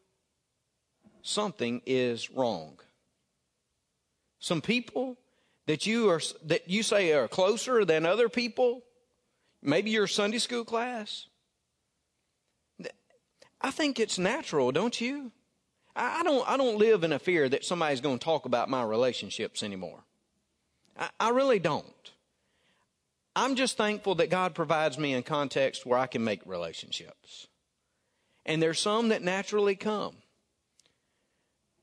something 1.21 1.81
is 1.85 2.29
wrong. 2.31 2.79
Some 4.39 4.61
people 4.61 5.17
that 5.65 5.85
you 5.85 6.09
are 6.09 6.21
that 6.45 6.69
you 6.69 6.83
say 6.83 7.13
are 7.13 7.27
closer 7.27 7.85
than 7.85 8.05
other 8.05 8.29
people 8.29 8.83
Maybe 9.65 9.89
your 9.89 10.07
Sunday 10.07 10.37
school 10.37 10.63
class. 10.63 11.25
I 13.59 13.71
think 13.71 13.99
it's 13.99 14.19
natural, 14.19 14.71
don't 14.71 14.99
you? 15.01 15.31
I 15.95 16.23
don't, 16.23 16.47
I 16.47 16.55
don't 16.55 16.77
live 16.77 17.03
in 17.03 17.13
a 17.13 17.19
fear 17.19 17.49
that 17.49 17.65
somebody's 17.65 18.01
going 18.01 18.19
to 18.19 18.23
talk 18.23 18.45
about 18.45 18.69
my 18.69 18.83
relationships 18.83 19.63
anymore. 19.63 20.03
I, 20.99 21.09
I 21.19 21.29
really 21.29 21.57
don't. 21.57 22.11
I'm 23.35 23.55
just 23.55 23.75
thankful 23.75 24.15
that 24.15 24.29
God 24.29 24.53
provides 24.53 24.97
me 24.97 25.13
in 25.13 25.23
context 25.23 25.85
where 25.85 25.97
I 25.97 26.07
can 26.07 26.23
make 26.23 26.45
relationships. 26.45 27.47
And 28.45 28.61
there's 28.61 28.79
some 28.79 29.09
that 29.09 29.23
naturally 29.23 29.75
come. 29.75 30.17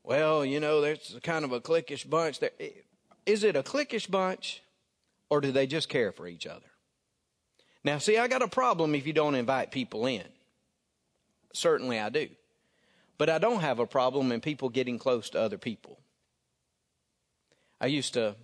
Well, 0.04 0.44
you 0.44 0.60
know, 0.60 0.80
there's 0.80 1.18
kind 1.22 1.44
of 1.44 1.52
a 1.52 1.60
cliquish 1.60 2.08
bunch. 2.08 2.38
There. 2.38 2.50
Is 3.26 3.44
it 3.44 3.56
a 3.56 3.62
cliquish 3.62 4.10
bunch 4.10 4.62
or 5.30 5.40
do 5.40 5.50
they 5.50 5.66
just 5.66 5.88
care 5.88 6.12
for 6.12 6.26
each 6.28 6.46
other? 6.46 6.71
Now, 7.84 7.98
see, 7.98 8.18
I 8.18 8.28
got 8.28 8.42
a 8.42 8.48
problem 8.48 8.94
if 8.94 9.06
you 9.06 9.12
don't 9.12 9.34
invite 9.34 9.70
people 9.70 10.06
in. 10.06 10.24
Certainly 11.52 11.98
I 11.98 12.08
do. 12.08 12.28
But 13.18 13.28
I 13.28 13.38
don't 13.38 13.60
have 13.60 13.78
a 13.78 13.86
problem 13.86 14.32
in 14.32 14.40
people 14.40 14.68
getting 14.68 14.98
close 14.98 15.30
to 15.30 15.40
other 15.40 15.58
people. 15.58 15.98
I 17.80 17.86
used 17.86 18.14
to 18.14 18.36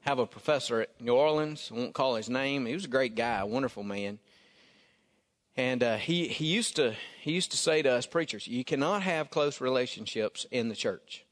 have 0.00 0.18
a 0.18 0.26
professor 0.26 0.82
at 0.82 1.00
New 1.00 1.14
Orleans. 1.14 1.70
I 1.70 1.76
won't 1.76 1.94
call 1.94 2.14
his 2.14 2.30
name. 2.30 2.66
He 2.66 2.74
was 2.74 2.86
a 2.86 2.88
great 2.88 3.14
guy, 3.14 3.40
a 3.40 3.46
wonderful 3.46 3.82
man. 3.82 4.18
And 5.56 5.82
uh, 5.82 5.96
he, 5.96 6.28
he, 6.28 6.46
used 6.46 6.76
to, 6.76 6.94
he 7.20 7.32
used 7.32 7.50
to 7.50 7.56
say 7.56 7.82
to 7.82 7.90
us 7.90 8.06
preachers, 8.06 8.46
you 8.46 8.64
cannot 8.64 9.02
have 9.02 9.28
close 9.28 9.60
relationships 9.60 10.46
in 10.50 10.68
the 10.68 10.76
church. 10.76 11.24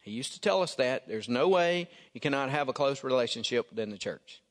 He 0.00 0.10
used 0.10 0.32
to 0.32 0.40
tell 0.40 0.62
us 0.62 0.74
that. 0.76 1.06
There's 1.06 1.28
no 1.28 1.48
way 1.48 1.88
you 2.14 2.20
cannot 2.20 2.50
have 2.50 2.68
a 2.68 2.72
close 2.72 3.04
relationship 3.04 3.70
within 3.70 3.90
the 3.90 3.98
church. 3.98 4.42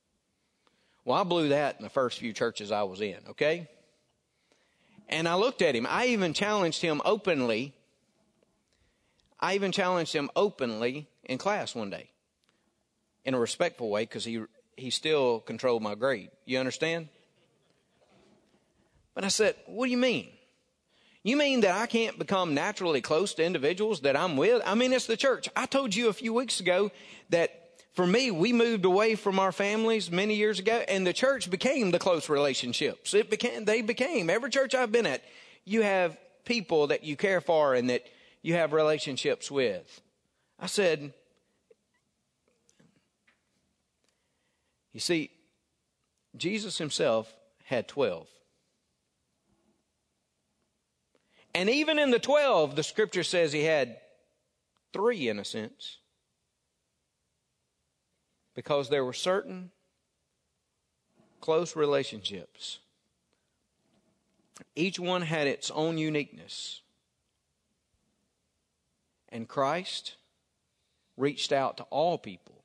Well, 1.09 1.17
I 1.17 1.23
blew 1.23 1.49
that 1.49 1.77
in 1.79 1.83
the 1.83 1.89
first 1.89 2.19
few 2.19 2.33
churches 2.33 2.71
I 2.71 2.83
was 2.83 3.01
in, 3.01 3.17
okay? 3.31 3.67
And 5.07 5.27
I 5.27 5.33
looked 5.33 5.63
at 5.63 5.73
him. 5.73 5.87
I 5.89 6.09
even 6.09 6.35
challenged 6.35 6.83
him 6.83 7.01
openly. 7.03 7.73
I 9.39 9.55
even 9.55 9.71
challenged 9.71 10.13
him 10.13 10.29
openly 10.35 11.09
in 11.23 11.39
class 11.39 11.73
one 11.73 11.89
day. 11.89 12.11
in 13.25 13.33
a 13.33 13.39
respectful 13.39 13.89
way 13.89 14.03
because 14.03 14.23
he, 14.23 14.43
he 14.77 14.91
still 14.91 15.39
controlled 15.39 15.81
my 15.81 15.95
grade. 15.95 16.29
You 16.45 16.59
understand? 16.59 17.09
But 19.15 19.23
I 19.23 19.29
said, 19.29 19.55
What 19.65 19.85
do 19.85 19.91
you 19.91 19.97
mean? 19.97 20.29
You 21.23 21.37
mean 21.37 21.61
that 21.61 21.71
I 21.71 21.87
can't 21.87 22.19
become 22.19 22.53
naturally 22.53 23.01
close 23.01 23.33
to 23.33 23.43
individuals 23.43 24.01
that 24.01 24.15
I'm 24.15 24.37
with? 24.37 24.61
I 24.63 24.75
mean, 24.75 24.93
it's 24.93 25.07
the 25.07 25.17
church. 25.17 25.49
I 25.55 25.65
told 25.65 25.95
you 25.95 26.09
a 26.09 26.13
few 26.13 26.33
weeks 26.33 26.59
ago 26.59 26.91
that 27.29 27.58
for 27.93 28.05
me, 28.05 28.31
we 28.31 28.53
moved 28.53 28.85
away 28.85 29.15
from 29.15 29.39
our 29.39 29.51
families 29.51 30.11
many 30.11 30.35
years 30.35 30.59
ago, 30.59 30.83
and 30.87 31.05
the 31.05 31.13
church 31.13 31.49
became 31.49 31.91
the 31.91 31.99
close 31.99 32.29
relationships. 32.29 33.13
It 33.13 33.29
became, 33.29 33.65
they 33.65 33.81
became, 33.81 34.29
every 34.29 34.49
church 34.49 34.75
I've 34.75 34.91
been 34.91 35.05
at, 35.05 35.23
you 35.65 35.81
have 35.81 36.17
people 36.45 36.87
that 36.87 37.03
you 37.03 37.15
care 37.15 37.41
for 37.41 37.75
and 37.75 37.89
that 37.89 38.03
you 38.41 38.53
have 38.55 38.73
relationships 38.73 39.51
with. 39.51 40.01
I 40.59 40.67
said, 40.67 41.13
you 44.93 44.99
see, 44.99 45.31
Jesus 46.35 46.77
himself 46.77 47.33
had 47.65 47.87
12. 47.87 48.27
And 51.55 51.69
even 51.69 51.99
in 51.99 52.11
the 52.11 52.19
12, 52.19 52.75
the 52.75 52.83
scripture 52.83 53.23
says 53.23 53.51
he 53.51 53.63
had 53.63 53.97
three 54.93 55.29
in 55.29 55.39
a 55.39 55.45
sense. 55.45 55.98
Because 58.59 58.89
there 58.89 59.05
were 59.05 59.13
certain 59.13 59.71
close 61.39 61.77
relationships. 61.77 62.79
Each 64.75 64.99
one 64.99 65.21
had 65.21 65.47
its 65.47 65.71
own 65.71 65.97
uniqueness. 65.97 66.81
And 69.29 69.47
Christ 69.47 70.17
reached 71.15 71.53
out 71.53 71.77
to 71.77 71.83
all 71.83 72.17
people, 72.17 72.61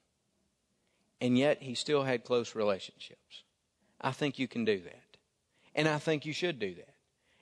and 1.21 1.39
yet 1.39 1.63
he 1.63 1.77
still 1.77 2.03
had 2.03 2.25
close 2.25 2.57
relationships. 2.57 3.45
I 4.01 4.11
think 4.11 4.37
you 4.37 4.49
can 4.49 4.65
do 4.65 4.81
that. 4.81 5.17
And 5.77 5.87
I 5.87 6.01
think 6.01 6.27
you 6.27 6.33
should 6.33 6.59
do 6.59 6.75
that. 6.75 6.95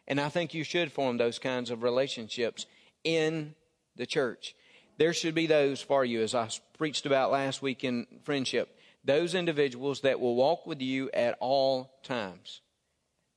And 0.06 0.20
I 0.20 0.28
think 0.28 0.52
you 0.52 0.62
should 0.62 0.92
form 0.92 1.16
those 1.16 1.38
kinds 1.38 1.70
of 1.70 1.82
relationships 1.82 2.66
in 3.02 3.54
the 3.96 4.04
church. 4.04 4.54
There 4.98 5.12
should 5.12 5.34
be 5.34 5.46
those 5.46 5.80
for 5.80 6.04
you, 6.04 6.22
as 6.22 6.34
I 6.34 6.48
preached 6.76 7.06
about 7.06 7.30
last 7.30 7.62
week 7.62 7.84
in 7.84 8.06
friendship, 8.24 8.78
those 9.04 9.34
individuals 9.34 10.02
that 10.02 10.20
will 10.20 10.36
walk 10.36 10.66
with 10.66 10.80
you 10.80 11.10
at 11.12 11.36
all 11.40 11.90
times, 12.02 12.60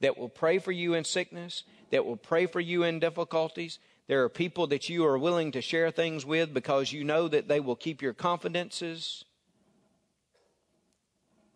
that 0.02 0.18
will 0.18 0.30
pray 0.30 0.60
for 0.60 0.72
you 0.72 0.94
in 0.94 1.04
sickness, 1.04 1.64
that 1.92 2.06
will 2.06 2.18
pray 2.18 2.46
for 2.46 2.60
you 2.60 2.84
in 2.84 3.00
difficulties. 3.00 3.80
There 4.08 4.24
are 4.24 4.30
people 4.30 4.68
that 4.68 4.90
you 4.90 5.06
are 5.06 5.18
willing 5.18 5.52
to 5.54 5.62
share 5.62 5.90
things 5.90 6.26
with 6.26 6.54
because 6.54 6.92
you 6.92 7.04
know 7.04 7.28
that 7.28 7.48
they 7.48 7.60
will 7.60 7.76
keep 7.76 8.02
your 8.02 8.14
confidences. 8.14 9.26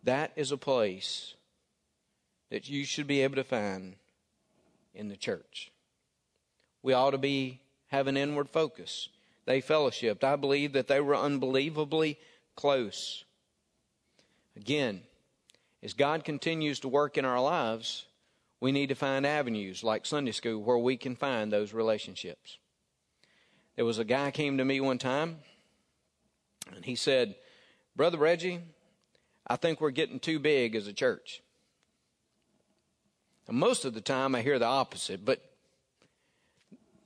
That 0.02 0.32
is 0.34 0.50
a 0.50 0.56
place 0.56 1.34
that 2.50 2.68
you 2.68 2.84
should 2.84 3.06
be 3.06 3.20
able 3.20 3.36
to 3.36 3.44
find 3.44 3.94
in 4.94 5.08
the 5.08 5.16
church. 5.16 5.70
We 6.82 6.92
ought 6.92 7.10
to 7.10 7.18
be 7.18 7.60
have 7.88 8.06
an 8.06 8.16
inward 8.16 8.48
focus. 8.48 9.08
They 9.46 9.60
fellowshipped. 9.60 10.22
I 10.22 10.36
believe 10.36 10.72
that 10.74 10.86
they 10.86 11.00
were 11.00 11.16
unbelievably 11.16 12.18
close. 12.56 13.24
Again, 14.56 15.02
as 15.82 15.94
God 15.94 16.24
continues 16.24 16.80
to 16.80 16.88
work 16.88 17.16
in 17.16 17.24
our 17.24 17.40
lives, 17.40 18.06
we 18.60 18.72
need 18.72 18.90
to 18.90 18.94
find 18.94 19.26
avenues 19.26 19.82
like 19.82 20.04
Sunday 20.04 20.32
school 20.32 20.62
where 20.62 20.78
we 20.78 20.96
can 20.96 21.16
find 21.16 21.50
those 21.50 21.72
relationships. 21.72 22.58
There 23.76 23.84
was 23.84 23.98
a 23.98 24.04
guy 24.04 24.30
came 24.30 24.58
to 24.58 24.64
me 24.64 24.80
one 24.80 24.98
time 24.98 25.38
and 26.74 26.84
he 26.84 26.94
said, 26.94 27.34
"Brother 27.96 28.18
Reggie, 28.18 28.60
I 29.46 29.56
think 29.56 29.80
we're 29.80 29.90
getting 29.90 30.20
too 30.20 30.38
big 30.38 30.76
as 30.76 30.86
a 30.86 30.92
church." 30.92 31.42
And 33.48 33.56
most 33.58 33.84
of 33.84 33.94
the 33.94 34.00
time 34.00 34.34
I 34.34 34.42
hear 34.42 34.58
the 34.58 34.66
opposite, 34.66 35.24
but 35.24 35.42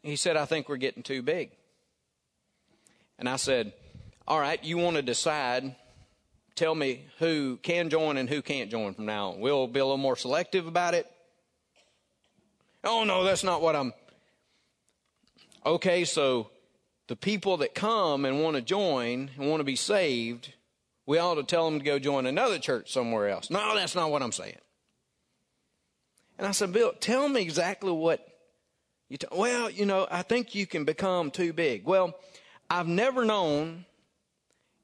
he 0.03 0.17
said, 0.17 0.37
I 0.37 0.45
think 0.45 0.69
we're 0.69 0.77
getting 0.77 1.03
too 1.03 1.23
big. 1.23 1.53
And 3.19 3.29
I 3.29 3.37
said, 3.37 3.73
All 4.27 4.39
right, 4.39 4.63
you 4.63 4.77
want 4.79 4.97
to 4.97 5.03
decide, 5.03 5.75
tell 6.55 6.75
me 6.75 7.07
who 7.19 7.59
can 7.63 7.91
join 7.91 8.17
and 8.17 8.29
who 8.29 8.43
can't 8.43 8.71
join 8.71 8.95
from 8.95 9.07
now 9.07 9.31
on. 9.31 9.41
We'll 9.41 9.67
be 9.67 9.81
a 9.81 9.85
little 9.85 9.97
more 9.97 10.17
selective 10.17 10.67
about 10.67 10.95
it. 10.95 11.07
Oh, 12.83 13.05
no, 13.05 13.25
that's 13.25 13.45
not 13.45 13.63
what 13.63 13.75
I'm. 13.75 13.93
Okay, 15.65 16.05
so 16.05 16.51
the 17.09 17.17
people 17.17 17.59
that 17.59 17.75
come 17.75 18.25
and 18.25 18.43
want 18.43 18.57
to 18.57 18.63
join 18.63 19.31
and 19.37 19.49
want 19.49 19.61
to 19.61 19.65
be 19.65 19.77
saved, 19.77 20.53
we 21.07 21.19
ought 21.19 21.37
to 21.37 21.43
tell 21.43 21.71
them 21.71 21.79
to 21.79 21.85
go 21.85 21.99
join 21.99 22.27
another 22.27 22.59
church 22.59 22.93
somewhere 22.93 23.29
else. 23.29 23.51
No, 23.51 23.75
that's 23.75 23.95
not 23.95 24.11
what 24.11 24.23
I'm 24.23 24.33
saying. 24.33 24.59
And 26.39 26.47
I 26.47 26.51
said, 26.51 26.73
Bill, 26.73 26.93
tell 27.01 27.29
me 27.29 27.41
exactly 27.41 27.93
what 27.93 28.27
you 29.09 29.17
t-. 29.17 29.27
Well, 29.33 29.71
you 29.71 29.87
know, 29.87 30.07
I 30.11 30.23
think 30.23 30.55
you 30.55 30.67
can 30.67 30.85
become 30.85 31.31
too 31.31 31.53
big. 31.53 31.85
Well, 31.85 32.19
I've 32.71 32.89
never 32.89 33.25
known 33.25 33.85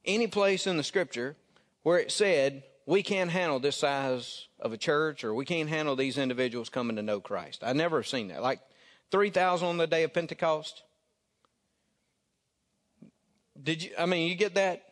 any 0.05 0.27
place 0.27 0.67
in 0.67 0.77
the 0.77 0.83
scripture 0.83 1.37
where 1.83 1.99
it 1.99 2.11
said 2.11 2.63
we 2.87 3.03
can't 3.03 3.31
handle 3.31 3.59
this 3.59 3.77
size 3.77 4.49
of 4.59 4.73
a 4.73 4.77
church 4.77 5.25
or 5.25 5.35
we 5.35 5.45
can't 5.45 5.69
handle 5.69 5.97
these 5.97 6.19
individuals 6.19 6.69
coming 6.69 6.97
to 6.97 7.03
know 7.03 7.21
Christ. 7.21 7.63
I 7.65 7.73
never 7.73 8.03
seen 8.03 8.29
that. 8.29 8.43
Like 8.43 8.61
3,000 9.11 9.67
on 9.67 9.77
the 9.77 9.87
day 9.87 10.03
of 10.05 10.13
Pentecost. 10.13 10.83
Did 13.63 13.83
you, 13.83 13.91
I 13.99 14.07
mean, 14.07 14.29
you 14.29 14.35
get 14.35 14.55
that? 14.55 14.83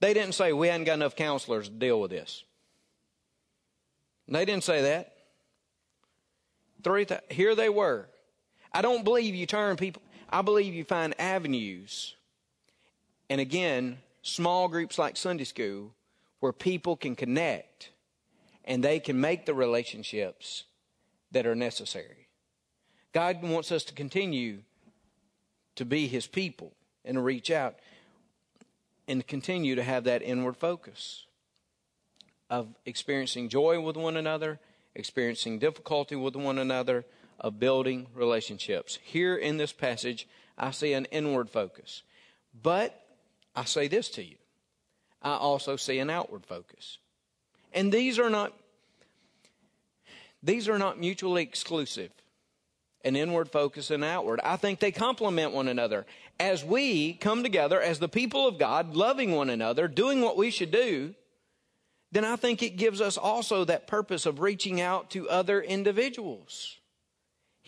They 0.00 0.14
didn't 0.14 0.34
say 0.34 0.52
we 0.52 0.68
hadn't 0.68 0.84
got 0.84 0.94
enough 0.94 1.16
counselors 1.16 1.68
to 1.68 1.74
deal 1.74 2.00
with 2.00 2.10
this. 2.10 2.44
They 4.28 4.44
didn't 4.44 4.64
say 4.64 4.82
that. 4.82 5.14
Three 6.84 7.04
th- 7.06 7.20
here 7.30 7.54
they 7.54 7.68
were. 7.68 8.08
I 8.72 8.82
don't 8.82 9.02
believe 9.02 9.34
you 9.34 9.46
turn 9.46 9.76
people, 9.76 10.02
I 10.28 10.42
believe 10.42 10.74
you 10.74 10.84
find 10.84 11.18
avenues. 11.18 12.14
And 13.30 13.40
again, 13.40 13.98
small 14.22 14.68
groups 14.68 14.98
like 14.98 15.16
Sunday 15.16 15.44
school 15.44 15.92
where 16.40 16.52
people 16.52 16.96
can 16.96 17.16
connect 17.16 17.90
and 18.64 18.82
they 18.82 19.00
can 19.00 19.20
make 19.20 19.46
the 19.46 19.54
relationships 19.54 20.64
that 21.32 21.46
are 21.46 21.54
necessary. 21.54 22.28
God 23.12 23.42
wants 23.42 23.72
us 23.72 23.84
to 23.84 23.94
continue 23.94 24.58
to 25.76 25.84
be 25.84 26.06
his 26.06 26.26
people 26.26 26.72
and 27.04 27.16
to 27.16 27.20
reach 27.20 27.50
out 27.50 27.76
and 29.06 29.26
continue 29.26 29.74
to 29.74 29.82
have 29.82 30.04
that 30.04 30.22
inward 30.22 30.56
focus 30.56 31.26
of 32.50 32.68
experiencing 32.84 33.48
joy 33.48 33.80
with 33.80 33.96
one 33.96 34.16
another 34.16 34.58
experiencing 34.98 35.58
difficulty 35.58 36.16
with 36.16 36.36
one 36.36 36.58
another, 36.58 37.06
of 37.40 37.60
building 37.60 38.08
relationships. 38.14 38.98
Here 39.04 39.36
in 39.36 39.58
this 39.58 39.72
passage, 39.72 40.26
I 40.58 40.72
see 40.72 40.92
an 40.92 41.04
inward 41.06 41.48
focus. 41.48 42.02
But 42.60 43.00
I 43.58 43.64
say 43.64 43.88
this 43.88 44.08
to 44.10 44.22
you 44.22 44.36
I 45.20 45.32
also 45.32 45.74
see 45.74 45.98
an 45.98 46.10
outward 46.10 46.46
focus. 46.46 46.98
And 47.74 47.92
these 47.92 48.18
are 48.18 48.30
not 48.30 48.52
these 50.40 50.68
are 50.68 50.78
not 50.78 51.00
mutually 51.00 51.42
exclusive. 51.42 52.12
An 53.04 53.16
inward 53.16 53.50
focus 53.50 53.90
and 53.90 54.04
outward. 54.04 54.40
I 54.44 54.56
think 54.56 54.78
they 54.78 54.92
complement 54.92 55.52
one 55.52 55.66
another. 55.66 56.06
As 56.38 56.64
we 56.64 57.14
come 57.14 57.42
together 57.42 57.80
as 57.80 57.98
the 57.98 58.08
people 58.08 58.46
of 58.46 58.58
God, 58.58 58.94
loving 58.94 59.32
one 59.32 59.50
another, 59.50 59.88
doing 59.88 60.20
what 60.20 60.36
we 60.36 60.50
should 60.50 60.70
do, 60.70 61.14
then 62.12 62.24
I 62.24 62.36
think 62.36 62.62
it 62.62 62.76
gives 62.76 63.00
us 63.00 63.16
also 63.16 63.64
that 63.64 63.88
purpose 63.88 64.26
of 64.26 64.40
reaching 64.40 64.80
out 64.80 65.10
to 65.10 65.28
other 65.28 65.60
individuals. 65.60 66.76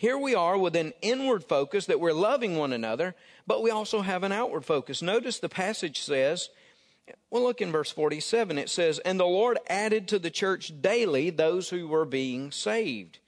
Here 0.01 0.17
we 0.17 0.33
are 0.33 0.57
with 0.57 0.75
an 0.75 0.93
inward 1.03 1.43
focus 1.43 1.85
that 1.85 1.99
we're 1.99 2.11
loving 2.11 2.57
one 2.57 2.73
another, 2.73 3.13
but 3.45 3.61
we 3.61 3.69
also 3.69 4.01
have 4.01 4.23
an 4.23 4.31
outward 4.31 4.65
focus. 4.65 5.03
Notice 5.03 5.37
the 5.37 5.47
passage 5.47 6.01
says, 6.01 6.49
well, 7.29 7.43
look 7.43 7.61
in 7.61 7.71
verse 7.71 7.91
47. 7.91 8.57
It 8.57 8.71
says, 8.71 8.97
And 8.97 9.19
the 9.19 9.25
Lord 9.25 9.59
added 9.67 10.07
to 10.07 10.17
the 10.17 10.31
church 10.31 10.73
daily 10.81 11.29
those 11.29 11.69
who 11.69 11.87
were 11.87 12.05
being 12.05 12.49
saved. 12.49 13.19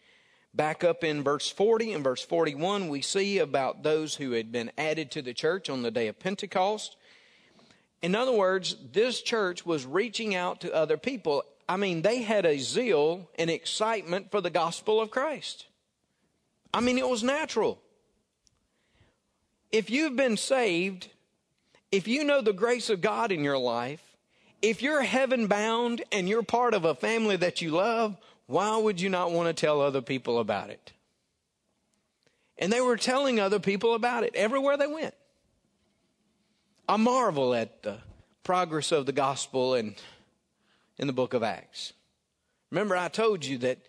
Back 0.51 0.83
up 0.83 1.03
in 1.03 1.21
verse 1.21 1.47
40 1.47 1.93
and 1.93 2.03
verse 2.03 2.23
41, 2.23 2.89
we 2.89 3.03
see 3.03 3.37
about 3.37 3.83
those 3.83 4.15
who 4.15 4.31
had 4.31 4.51
been 4.51 4.71
added 4.75 5.11
to 5.11 5.21
the 5.21 5.35
church 5.35 5.69
on 5.69 5.83
the 5.83 5.91
day 5.91 6.07
of 6.07 6.17
Pentecost. 6.17 6.97
In 8.01 8.15
other 8.15 8.33
words, 8.33 8.77
this 8.91 9.21
church 9.21 9.63
was 9.63 9.85
reaching 9.85 10.33
out 10.33 10.61
to 10.61 10.73
other 10.73 10.97
people. 10.97 11.43
I 11.69 11.77
mean, 11.77 12.01
they 12.01 12.23
had 12.23 12.47
a 12.47 12.57
zeal 12.57 13.29
and 13.37 13.51
excitement 13.51 14.31
for 14.31 14.41
the 14.41 14.49
gospel 14.49 14.99
of 14.99 15.11
Christ. 15.11 15.67
I 16.73 16.81
mean, 16.81 16.97
it 16.97 17.07
was 17.07 17.23
natural. 17.23 17.79
If 19.71 19.89
you've 19.89 20.15
been 20.15 20.37
saved, 20.37 21.09
if 21.91 22.07
you 22.07 22.23
know 22.23 22.41
the 22.41 22.53
grace 22.53 22.89
of 22.89 23.01
God 23.01 23.31
in 23.31 23.43
your 23.43 23.57
life, 23.57 24.01
if 24.61 24.81
you're 24.81 25.03
heaven 25.03 25.47
bound 25.47 26.03
and 26.11 26.27
you're 26.27 26.43
part 26.43 26.73
of 26.73 26.85
a 26.85 26.95
family 26.95 27.35
that 27.37 27.61
you 27.61 27.71
love, 27.71 28.17
why 28.47 28.77
would 28.77 28.99
you 28.99 29.09
not 29.09 29.31
want 29.31 29.47
to 29.47 29.53
tell 29.53 29.81
other 29.81 30.01
people 30.01 30.39
about 30.39 30.69
it? 30.69 30.93
And 32.57 32.71
they 32.71 32.81
were 32.81 32.97
telling 32.97 33.39
other 33.39 33.59
people 33.59 33.93
about 33.93 34.23
it 34.23 34.35
everywhere 34.35 34.77
they 34.77 34.87
went. 34.87 35.13
I 36.87 36.97
marvel 36.97 37.53
at 37.53 37.83
the 37.83 37.97
progress 38.43 38.91
of 38.91 39.05
the 39.05 39.11
gospel 39.11 39.73
and 39.73 39.95
in 40.97 41.07
the 41.07 41.13
book 41.13 41.33
of 41.33 41.43
Acts. 41.43 41.93
Remember, 42.71 42.95
I 42.95 43.07
told 43.07 43.45
you 43.45 43.57
that 43.59 43.79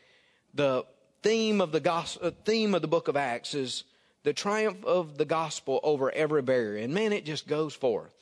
the 0.54 0.84
theme 1.24 1.62
of 1.62 1.72
the 1.72 1.80
gospel, 1.80 2.28
uh, 2.28 2.30
theme 2.44 2.74
of 2.74 2.82
the 2.82 2.88
book 2.88 3.08
of 3.08 3.16
Acts 3.16 3.54
is 3.54 3.84
the 4.24 4.34
triumph 4.34 4.84
of 4.84 5.16
the 5.16 5.24
gospel 5.24 5.80
over 5.82 6.12
every 6.12 6.42
barrier. 6.42 6.76
And 6.76 6.92
man, 6.92 7.14
it 7.14 7.24
just 7.24 7.48
goes 7.48 7.74
forth. 7.74 8.12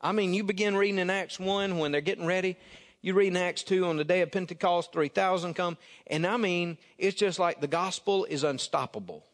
I 0.00 0.10
mean, 0.10 0.34
you 0.34 0.42
begin 0.42 0.76
reading 0.76 0.98
in 0.98 1.10
Acts 1.10 1.38
1 1.38 1.78
when 1.78 1.92
they're 1.92 2.00
getting 2.00 2.26
ready. 2.26 2.56
You 3.02 3.14
read 3.14 3.28
in 3.28 3.36
Acts 3.36 3.62
2 3.62 3.86
on 3.86 3.96
the 3.96 4.04
day 4.04 4.20
of 4.20 4.32
Pentecost, 4.32 4.92
3,000 4.92 5.54
come. 5.54 5.78
And 6.08 6.26
I 6.26 6.36
mean, 6.36 6.76
it's 6.98 7.16
just 7.16 7.38
like 7.38 7.60
the 7.60 7.68
gospel 7.68 8.24
is 8.24 8.42
unstoppable 8.42 9.24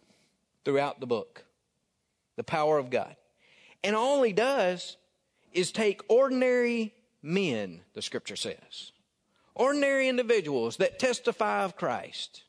throughout 0.66 1.00
the 1.00 1.06
book. 1.06 1.44
The 2.36 2.44
power 2.44 2.78
of 2.78 2.90
God. 2.90 3.16
And 3.82 3.96
all 3.96 4.22
he 4.22 4.34
does 4.34 4.98
is 5.52 5.72
take 5.72 6.02
ordinary 6.08 6.92
men, 7.22 7.80
the 7.94 8.02
scripture 8.02 8.36
says, 8.36 8.92
ordinary 9.54 10.08
individuals 10.08 10.76
that 10.76 10.98
testify 10.98 11.64
of 11.64 11.76
Christ. 11.76 12.42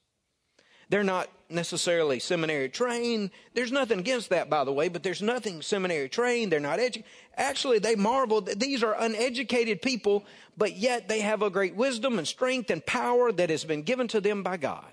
They're 0.92 1.04
not 1.06 1.30
necessarily 1.50 2.20
seminary 2.20 2.68
trained. 2.68 3.32
There's 3.54 3.72
nothing 3.72 4.00
against 4.00 4.30
that, 4.32 4.50
by 4.50 4.66
the 4.66 4.74
way, 4.74 4.90
but 4.90 5.04
there's 5.04 5.22
nothing 5.22 5.62
seminary 5.62 6.10
trained. 6.10 6.52
They're 6.52 6.60
not 6.60 6.80
educated. 6.80 7.10
Actually, 7.38 7.80
they 7.80 7.96
marvel 7.96 8.42
that 8.42 8.60
these 8.60 8.84
are 8.84 8.94
uneducated 9.00 9.82
people, 9.82 10.26
but 10.58 10.76
yet 10.76 11.08
they 11.08 11.22
have 11.22 11.44
a 11.44 11.50
great 11.50 11.76
wisdom 11.76 12.18
and 12.18 12.28
strength 12.28 12.70
and 12.70 12.86
power 12.86 13.32
that 13.32 13.50
has 13.50 13.64
been 13.64 13.84
given 13.84 14.10
to 14.10 14.20
them 14.20 14.44
by 14.44 14.58
God. 14.58 14.86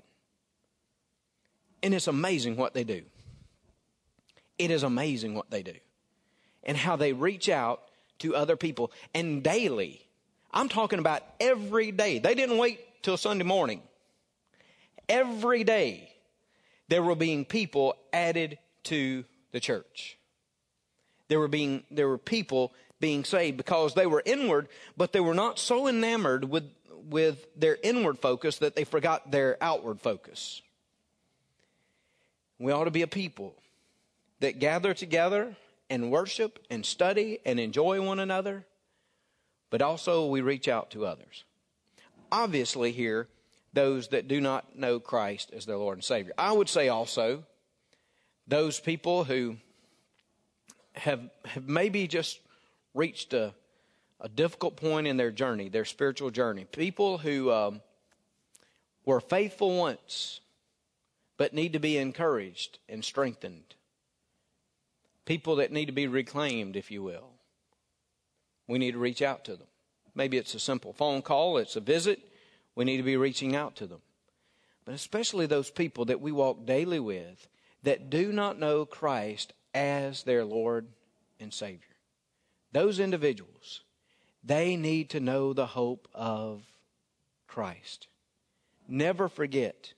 And 1.82 1.92
it's 1.92 2.06
amazing 2.06 2.56
what 2.56 2.74
they 2.74 2.84
do. 2.84 3.02
It 4.56 4.70
is 4.70 4.84
amazing 4.84 5.34
what 5.34 5.50
they 5.50 5.64
do 5.64 5.74
and 6.62 6.76
how 6.76 6.94
they 6.94 7.12
reach 7.12 7.48
out 7.48 7.82
to 8.20 8.36
other 8.36 8.56
people. 8.56 8.92
And 9.14 9.42
daily, 9.42 10.06
I'm 10.52 10.68
talking 10.68 11.00
about 11.00 11.24
every 11.40 11.90
day. 11.90 12.20
They 12.20 12.36
didn't 12.36 12.58
wait 12.58 13.02
till 13.02 13.16
Sunday 13.16 13.44
morning. 13.44 13.82
Every 15.08 15.64
day, 15.64 16.12
there 16.88 17.02
were 17.02 17.14
being 17.14 17.44
people 17.44 17.94
added 18.12 18.58
to 18.84 19.24
the 19.52 19.60
church. 19.60 20.18
There 21.28 21.38
were 21.38 21.48
being, 21.48 21.84
there 21.90 22.08
were 22.08 22.18
people 22.18 22.72
being 23.00 23.24
saved 23.24 23.56
because 23.56 23.94
they 23.94 24.06
were 24.06 24.22
inward, 24.24 24.68
but 24.96 25.12
they 25.12 25.20
were 25.20 25.34
not 25.34 25.58
so 25.58 25.86
enamored 25.86 26.44
with, 26.44 26.70
with 27.08 27.46
their 27.56 27.78
inward 27.82 28.18
focus 28.18 28.58
that 28.58 28.74
they 28.74 28.84
forgot 28.84 29.30
their 29.30 29.56
outward 29.60 30.00
focus. 30.00 30.62
We 32.58 32.72
ought 32.72 32.84
to 32.84 32.90
be 32.90 33.02
a 33.02 33.06
people 33.06 33.54
that 34.40 34.58
gather 34.58 34.94
together 34.94 35.56
and 35.90 36.10
worship 36.10 36.58
and 36.70 36.84
study 36.84 37.38
and 37.44 37.60
enjoy 37.60 38.00
one 38.02 38.18
another, 38.18 38.66
but 39.70 39.82
also 39.82 40.26
we 40.26 40.40
reach 40.40 40.68
out 40.68 40.90
to 40.90 41.06
others. 41.06 41.44
Obviously, 42.32 42.92
here, 42.92 43.28
those 43.72 44.08
that 44.08 44.28
do 44.28 44.40
not 44.40 44.76
know 44.76 44.98
Christ 44.98 45.50
as 45.54 45.66
their 45.66 45.76
Lord 45.76 45.98
and 45.98 46.04
Savior. 46.04 46.32
I 46.38 46.52
would 46.52 46.68
say 46.68 46.88
also 46.88 47.44
those 48.46 48.80
people 48.80 49.24
who 49.24 49.56
have, 50.94 51.20
have 51.44 51.68
maybe 51.68 52.06
just 52.06 52.40
reached 52.94 53.32
a, 53.32 53.54
a 54.20 54.28
difficult 54.28 54.76
point 54.76 55.06
in 55.06 55.16
their 55.16 55.30
journey, 55.30 55.68
their 55.68 55.84
spiritual 55.84 56.30
journey. 56.30 56.64
People 56.64 57.18
who 57.18 57.52
um, 57.52 57.80
were 59.04 59.20
faithful 59.20 59.76
once, 59.76 60.40
but 61.36 61.54
need 61.54 61.74
to 61.74 61.78
be 61.78 61.98
encouraged 61.98 62.78
and 62.88 63.04
strengthened 63.04 63.74
people 65.28 65.56
that 65.56 65.70
need 65.70 65.84
to 65.84 65.92
be 65.92 66.06
reclaimed, 66.06 66.74
if 66.74 66.90
you 66.90 67.02
will. 67.02 67.28
We 68.66 68.78
need 68.78 68.92
to 68.92 68.98
reach 68.98 69.20
out 69.20 69.44
to 69.44 69.56
them. 69.56 69.66
Maybe 70.14 70.38
it's 70.38 70.54
a 70.54 70.58
simple 70.58 70.94
phone 70.94 71.20
call, 71.20 71.58
it's 71.58 71.76
a 71.76 71.80
visit. 71.80 72.18
We 72.78 72.84
need 72.84 72.98
to 72.98 73.02
be 73.02 73.16
reaching 73.16 73.56
out 73.56 73.74
to 73.76 73.88
them. 73.88 74.00
But 74.84 74.94
especially 74.94 75.46
those 75.46 75.68
people 75.68 76.04
that 76.04 76.20
we 76.20 76.30
walk 76.30 76.64
daily 76.64 77.00
with 77.00 77.48
that 77.82 78.08
do 78.08 78.30
not 78.30 78.60
know 78.60 78.86
Christ 78.86 79.52
as 79.74 80.22
their 80.22 80.44
Lord 80.44 80.86
and 81.40 81.52
Savior. 81.52 81.80
Those 82.70 83.00
individuals, 83.00 83.82
they 84.44 84.76
need 84.76 85.10
to 85.10 85.18
know 85.18 85.52
the 85.52 85.66
hope 85.66 86.06
of 86.14 86.62
Christ. 87.48 88.06
Never 88.86 89.28
forget, 89.28 89.94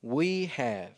we 0.00 0.46
have 0.46 0.92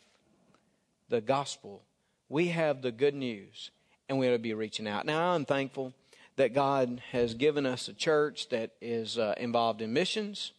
the 1.09 1.21
gospel 1.21 1.81
we 2.29 2.47
have 2.47 2.81
the 2.81 2.91
good 2.91 3.13
news 3.15 3.71
and 4.09 4.17
we 4.17 4.27
ought 4.27 4.31
to 4.31 4.39
be 4.39 4.53
reaching 4.53 4.87
out. 4.87 5.05
Now, 5.05 5.33
I'm 5.33 5.45
thankful 5.45 5.93
that 6.37 6.53
God 6.53 7.01
has 7.11 7.33
given 7.33 7.65
us 7.65 7.87
a 7.87 7.93
church 7.93 8.49
that 8.49 8.71
is 8.81 9.17
uh, 9.17 9.35
involved 9.37 9.81
in 9.81 9.93
missions. 9.93 10.51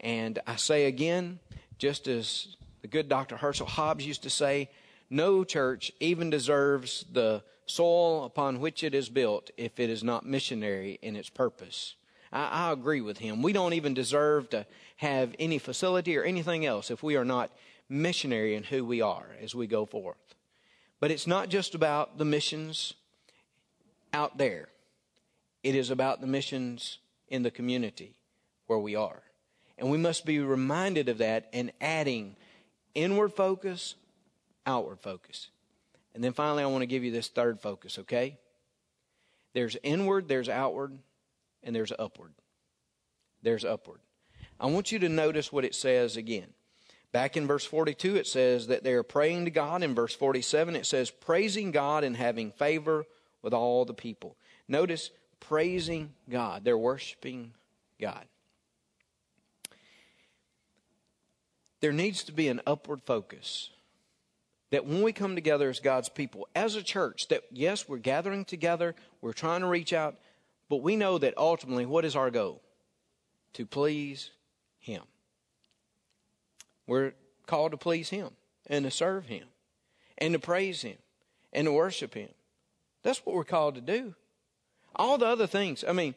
And 0.00 0.38
I 0.46 0.56
say 0.56 0.86
again, 0.86 1.40
just 1.78 2.08
as 2.08 2.56
the 2.82 2.88
good 2.88 3.08
Dr. 3.08 3.36
Herschel 3.36 3.66
Hobbs 3.66 4.06
used 4.06 4.22
to 4.22 4.30
say, 4.30 4.70
no 5.10 5.44
church 5.44 5.90
even 6.00 6.30
deserves 6.30 7.04
the 7.10 7.42
soil 7.66 8.24
upon 8.24 8.60
which 8.60 8.82
it 8.82 8.94
is 8.94 9.08
built 9.08 9.50
if 9.56 9.78
it 9.80 9.90
is 9.90 10.04
not 10.04 10.26
missionary 10.26 10.98
in 11.02 11.16
its 11.16 11.28
purpose. 11.28 11.96
I, 12.32 12.68
I 12.68 12.72
agree 12.72 13.00
with 13.00 13.18
him. 13.18 13.42
We 13.42 13.52
don't 13.52 13.74
even 13.74 13.94
deserve 13.94 14.50
to 14.50 14.66
have 14.96 15.34
any 15.38 15.58
facility 15.58 16.16
or 16.16 16.22
anything 16.22 16.66
else 16.66 16.90
if 16.90 17.02
we 17.02 17.16
are 17.16 17.24
not 17.24 17.50
missionary 17.88 18.54
in 18.54 18.64
who 18.64 18.84
we 18.84 19.00
are 19.00 19.26
as 19.40 19.54
we 19.54 19.66
go 19.66 19.86
forth. 19.86 20.34
But 21.00 21.10
it's 21.10 21.26
not 21.26 21.48
just 21.48 21.74
about 21.74 22.18
the 22.18 22.24
missions 22.24 22.94
out 24.12 24.38
there, 24.38 24.68
it 25.62 25.74
is 25.74 25.90
about 25.90 26.20
the 26.20 26.26
missions 26.26 26.98
in 27.28 27.42
the 27.42 27.50
community 27.50 28.16
where 28.66 28.78
we 28.78 28.96
are. 28.96 29.22
And 29.78 29.90
we 29.90 29.98
must 29.98 30.26
be 30.26 30.40
reminded 30.40 31.08
of 31.08 31.18
that 31.18 31.48
and 31.52 31.72
adding 31.80 32.36
inward 32.94 33.32
focus, 33.32 33.94
outward 34.66 34.98
focus. 35.00 35.50
And 36.14 36.24
then 36.24 36.32
finally, 36.32 36.64
I 36.64 36.66
want 36.66 36.82
to 36.82 36.86
give 36.86 37.04
you 37.04 37.12
this 37.12 37.28
third 37.28 37.60
focus, 37.60 37.98
okay? 38.00 38.38
There's 39.54 39.76
inward, 39.82 40.28
there's 40.28 40.48
outward, 40.48 40.98
and 41.62 41.74
there's 41.74 41.92
upward. 41.96 42.32
There's 43.42 43.64
upward. 43.64 44.00
I 44.58 44.66
want 44.66 44.90
you 44.90 44.98
to 44.98 45.08
notice 45.08 45.52
what 45.52 45.64
it 45.64 45.74
says 45.74 46.16
again. 46.16 46.48
Back 47.12 47.36
in 47.36 47.46
verse 47.46 47.64
42, 47.64 48.16
it 48.16 48.26
says 48.26 48.66
that 48.66 48.84
they 48.84 48.92
are 48.92 49.02
praying 49.02 49.44
to 49.46 49.50
God. 49.50 49.82
In 49.82 49.94
verse 49.94 50.14
47, 50.14 50.76
it 50.76 50.86
says, 50.86 51.10
praising 51.10 51.70
God 51.70 52.04
and 52.04 52.16
having 52.16 52.50
favor 52.50 53.06
with 53.42 53.54
all 53.54 53.84
the 53.84 53.94
people. 53.94 54.36
Notice, 54.66 55.10
praising 55.40 56.12
God. 56.28 56.64
They're 56.64 56.76
worshiping 56.76 57.52
God. 58.00 58.26
There 61.80 61.92
needs 61.92 62.24
to 62.24 62.32
be 62.32 62.48
an 62.48 62.60
upward 62.66 63.02
focus. 63.02 63.70
That 64.70 64.84
when 64.84 65.02
we 65.02 65.12
come 65.12 65.34
together 65.34 65.70
as 65.70 65.80
God's 65.80 66.08
people, 66.08 66.46
as 66.54 66.74
a 66.74 66.82
church, 66.82 67.28
that 67.28 67.44
yes, 67.50 67.88
we're 67.88 67.98
gathering 67.98 68.44
together, 68.44 68.94
we're 69.20 69.32
trying 69.32 69.62
to 69.62 69.66
reach 69.66 69.92
out, 69.92 70.16
but 70.68 70.82
we 70.82 70.96
know 70.96 71.16
that 71.18 71.38
ultimately, 71.38 71.86
what 71.86 72.04
is 72.04 72.14
our 72.14 72.30
goal? 72.30 72.60
To 73.54 73.64
please 73.64 74.30
Him. 74.78 75.02
We're 76.86 77.12
called 77.46 77.70
to 77.70 77.78
please 77.78 78.10
Him 78.10 78.30
and 78.66 78.84
to 78.84 78.90
serve 78.90 79.26
Him 79.26 79.44
and 80.18 80.34
to 80.34 80.38
praise 80.38 80.82
Him 80.82 80.98
and 81.52 81.66
to 81.66 81.72
worship 81.72 82.12
Him. 82.12 82.28
That's 83.02 83.24
what 83.24 83.34
we're 83.34 83.44
called 83.44 83.74
to 83.76 83.80
do. 83.80 84.14
All 84.96 85.16
the 85.16 85.26
other 85.26 85.46
things, 85.46 85.82
I 85.86 85.92
mean, 85.92 86.14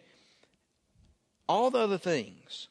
all 1.47 1.71
the 1.71 1.80
other 1.80 1.97
things, 1.97 2.67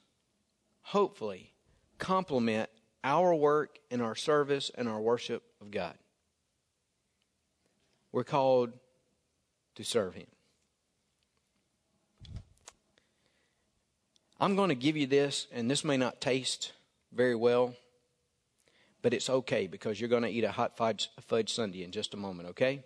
hopefully, 0.83 1.53
complement 1.99 2.69
our 3.03 3.35
work 3.35 3.79
and 3.91 4.03
our 4.03 4.15
service 4.15 4.71
and 4.75 4.89
our 4.89 5.01
worship 5.01 5.43
of 5.61 5.71
God. 5.71 5.95
We're 8.13 8.25
called 8.25 8.73
to 9.77 9.85
serve 9.85 10.15
Him. 10.15 10.27
I'm 14.41 14.57
going 14.57 14.71
to 14.71 14.75
give 14.75 14.97
you 14.97 15.07
this, 15.07 15.47
and 15.53 15.71
this 15.71 15.85
may 15.85 15.97
not 15.97 16.21
taste 16.21 16.73
very 17.13 17.35
well. 17.35 17.75
But 19.03 19.15
it's 19.15 19.31
okay 19.31 19.67
because 19.67 19.99
you're 20.01 20.11
going 20.11 20.25
to 20.25 20.29
eat 20.29 20.45
a 20.45 20.51
hot 20.51 20.77
fudge, 20.77 21.11
fudge 21.23 21.53
sundae 21.55 21.85
in 21.85 21.91
just 21.91 22.15
a 22.15 22.19
moment, 22.19 22.51
okay? 22.51 22.83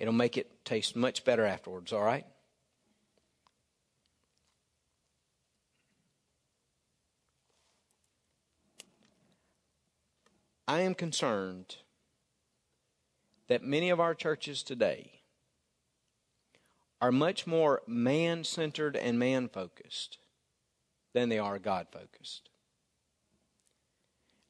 It'll 0.00 0.12
make 0.12 0.36
it 0.36 0.64
taste 0.64 0.96
much 0.96 1.24
better 1.24 1.44
afterwards, 1.44 1.92
all 1.92 2.02
right? 2.02 2.26
I 10.68 10.80
am 10.80 10.94
concerned 10.94 11.76
that 13.48 13.64
many 13.64 13.88
of 13.88 14.00
our 14.00 14.14
churches 14.14 14.62
today 14.62 15.22
are 17.00 17.10
much 17.10 17.46
more 17.46 17.80
man 17.86 18.44
centered 18.44 18.94
and 18.94 19.18
man 19.18 19.48
focused 19.48 20.18
than 21.14 21.30
they 21.30 21.38
are 21.38 21.58
God 21.58 21.86
focused. 21.90 22.50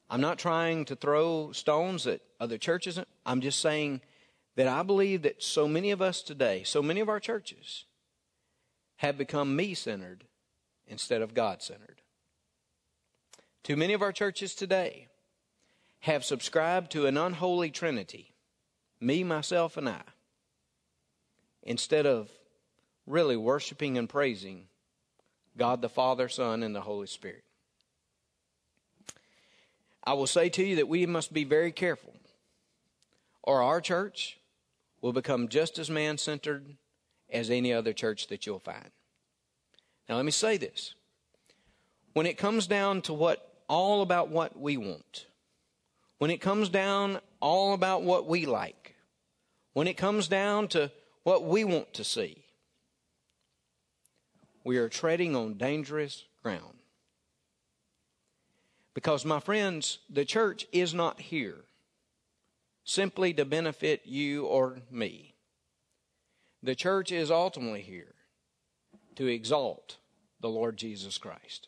I'm 0.09 0.19
not 0.19 0.37
trying 0.37 0.83
to 0.85 0.95
throw 0.97 1.53
stones 1.53 2.05
at 2.05 2.19
other 2.37 2.57
churches. 2.57 2.99
I'm 3.25 3.39
just 3.39 3.61
saying 3.61 4.01
that 4.57 4.67
I 4.67 4.83
believe 4.83 5.21
that 5.21 5.41
so 5.41 5.69
many 5.69 5.91
of 5.91 6.01
us 6.01 6.21
today, 6.21 6.63
so 6.65 6.81
many 6.81 6.99
of 6.99 7.07
our 7.07 7.21
churches, 7.21 7.85
have 8.97 9.17
become 9.17 9.55
me 9.55 9.73
centered 9.73 10.25
instead 10.85 11.21
of 11.21 11.33
God 11.33 11.61
centered. 11.61 12.01
Too 13.63 13.77
many 13.77 13.93
of 13.93 14.01
our 14.01 14.11
churches 14.11 14.53
today 14.53 15.07
have 16.01 16.23
subscribed 16.23 16.91
to 16.91 17.05
an 17.05 17.17
unholy 17.17 17.69
trinity 17.69 18.33
me, 19.01 19.23
myself, 19.23 19.77
and 19.77 19.87
I 19.87 20.01
instead 21.63 22.05
of 22.05 22.29
really 23.05 23.37
worshiping 23.37 23.97
and 23.97 24.09
praising 24.09 24.67
God 25.57 25.81
the 25.81 25.89
Father, 25.89 26.29
Son, 26.29 26.63
and 26.63 26.75
the 26.75 26.81
Holy 26.81 27.07
Spirit. 27.07 27.43
I 30.03 30.13
will 30.13 30.27
say 30.27 30.49
to 30.49 30.63
you 30.63 30.77
that 30.77 30.87
we 30.87 31.05
must 31.05 31.33
be 31.33 31.43
very 31.43 31.71
careful, 31.71 32.13
or 33.43 33.61
our 33.61 33.81
church 33.81 34.39
will 35.01 35.13
become 35.13 35.47
just 35.47 35.77
as 35.77 35.89
man 35.89 36.17
centered 36.17 36.77
as 37.29 37.49
any 37.49 37.73
other 37.73 37.93
church 37.93 38.27
that 38.27 38.45
you'll 38.45 38.59
find. 38.59 38.89
Now, 40.07 40.15
let 40.15 40.25
me 40.25 40.31
say 40.31 40.57
this. 40.57 40.95
When 42.13 42.25
it 42.25 42.37
comes 42.37 42.65
down 42.65 43.01
to 43.03 43.13
what 43.13 43.61
all 43.67 44.01
about 44.01 44.29
what 44.29 44.59
we 44.59 44.77
want, 44.77 45.27
when 46.19 46.29
it 46.29 46.39
comes 46.39 46.69
down 46.69 47.19
all 47.39 47.73
about 47.73 48.03
what 48.03 48.27
we 48.27 48.45
like, 48.45 48.95
when 49.73 49.87
it 49.87 49.97
comes 49.97 50.27
down 50.27 50.67
to 50.69 50.91
what 51.23 51.43
we 51.43 51.63
want 51.63 51.93
to 51.95 52.03
see, 52.03 52.43
we 54.63 54.77
are 54.77 54.89
treading 54.89 55.35
on 55.35 55.55
dangerous 55.55 56.25
ground. 56.43 56.75
Because, 58.93 59.23
my 59.23 59.39
friends, 59.39 59.99
the 60.09 60.25
church 60.25 60.67
is 60.71 60.93
not 60.93 61.21
here 61.21 61.63
simply 62.83 63.33
to 63.33 63.45
benefit 63.45 64.01
you 64.05 64.45
or 64.45 64.79
me. 64.91 65.35
The 66.61 66.75
church 66.75 67.11
is 67.11 67.31
ultimately 67.31 67.81
here 67.81 68.15
to 69.15 69.27
exalt 69.27 69.97
the 70.41 70.49
Lord 70.49 70.75
Jesus 70.75 71.17
Christ. 71.17 71.67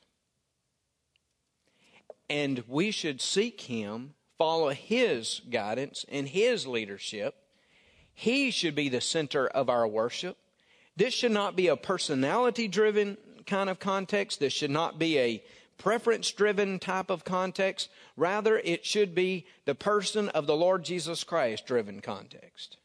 And 2.30 2.64
we 2.68 2.92
should 2.92 3.22
seek 3.22 3.62
Him, 3.62 4.16
follow 4.42 4.70
His 4.70 5.40
guidance 5.52 6.04
and 6.10 6.28
His 6.28 6.66
leadership. 6.66 7.36
He 8.12 8.50
should 8.50 8.74
be 8.74 8.90
the 8.90 9.00
center 9.00 9.46
of 9.46 9.70
our 9.70 9.88
worship. 9.88 10.36
This 10.98 11.14
should 11.14 11.32
not 11.32 11.56
be 11.56 11.68
a 11.68 11.76
personality 11.76 12.68
driven 12.68 13.18
kind 13.46 13.70
of 13.70 13.78
context. 13.78 14.40
This 14.40 14.52
should 14.52 14.72
not 14.72 14.98
be 14.98 15.20
a 15.20 15.44
preference 15.78 16.32
driven 16.32 16.80
type 16.80 17.12
of 17.12 17.24
context. 17.24 17.90
Rather, 18.18 18.58
it 18.58 18.84
should 18.84 19.14
be 19.14 19.46
the 19.66 19.76
person 19.76 20.28
of 20.30 20.48
the 20.48 20.56
Lord 20.56 20.84
Jesus 20.84 21.24
Christ 21.24 21.68
driven 21.68 22.02
context. 22.02 22.78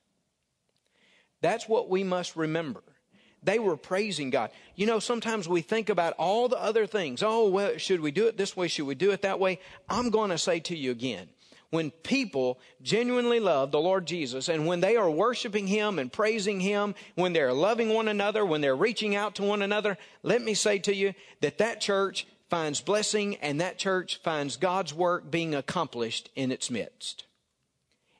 That's 1.41 1.67
what 1.67 1.89
we 1.89 2.05
must 2.05 2.37
remember. 2.37 2.83
They 3.43 3.59
were 3.59 3.79
praising 3.79 4.29
God. 4.29 4.51
You 4.75 4.85
know, 4.85 4.99
sometimes 4.99 5.49
we 5.49 5.63
think 5.63 5.89
about 5.89 6.13
all 6.19 6.49
the 6.49 6.63
other 6.63 6.87
things. 6.87 7.23
Oh, 7.23 7.49
well, 7.49 7.79
should 7.79 8.01
we 8.01 8.11
do 8.11 8.27
it 8.27 8.37
this 8.37 8.55
way? 8.55 8.69
Should 8.69 8.87
we 8.87 8.95
do 8.95 9.13
it 9.13 9.23
that 9.23 9.41
way? 9.41 9.59
I'm 9.89 10.11
going 10.11 10.29
to 10.29 10.39
say 10.39 10.61
to 10.61 10.77
you 10.77 10.91
again 10.91 11.31
when 11.71 11.91
people 11.91 12.59
genuinely 12.83 13.41
love 13.41 13.71
the 13.71 13.81
Lord 13.81 14.07
Jesus 14.07 14.49
and 14.49 14.67
when 14.67 14.81
they 14.81 14.97
are 14.97 15.11
worshiping 15.11 15.67
Him 15.67 15.99
and 15.99 16.13
praising 16.13 16.61
Him, 16.61 16.95
when 17.15 17.33
they're 17.33 17.53
loving 17.53 17.91
one 17.91 18.09
another, 18.09 18.45
when 18.45 18.61
they're 18.61 18.77
reaching 18.77 19.17
out 19.17 19.35
to 19.37 19.43
one 19.43 19.63
another, 19.63 19.99
let 20.23 20.43
me 20.43 20.55
say 20.55 20.79
to 20.81 20.95
you 20.95 21.15
that 21.41 21.59
that 21.59 21.81
church 21.81 22.27
finds 22.49 22.81
blessing 22.81 23.37
and 23.37 23.61
that 23.61 23.79
church 23.79 24.21
finds 24.23 24.57
God's 24.57 24.95
work 24.95 25.31
being 25.31 25.55
accomplished 25.55 26.31
in 26.37 26.53
its 26.53 26.71
midst. 26.71 27.25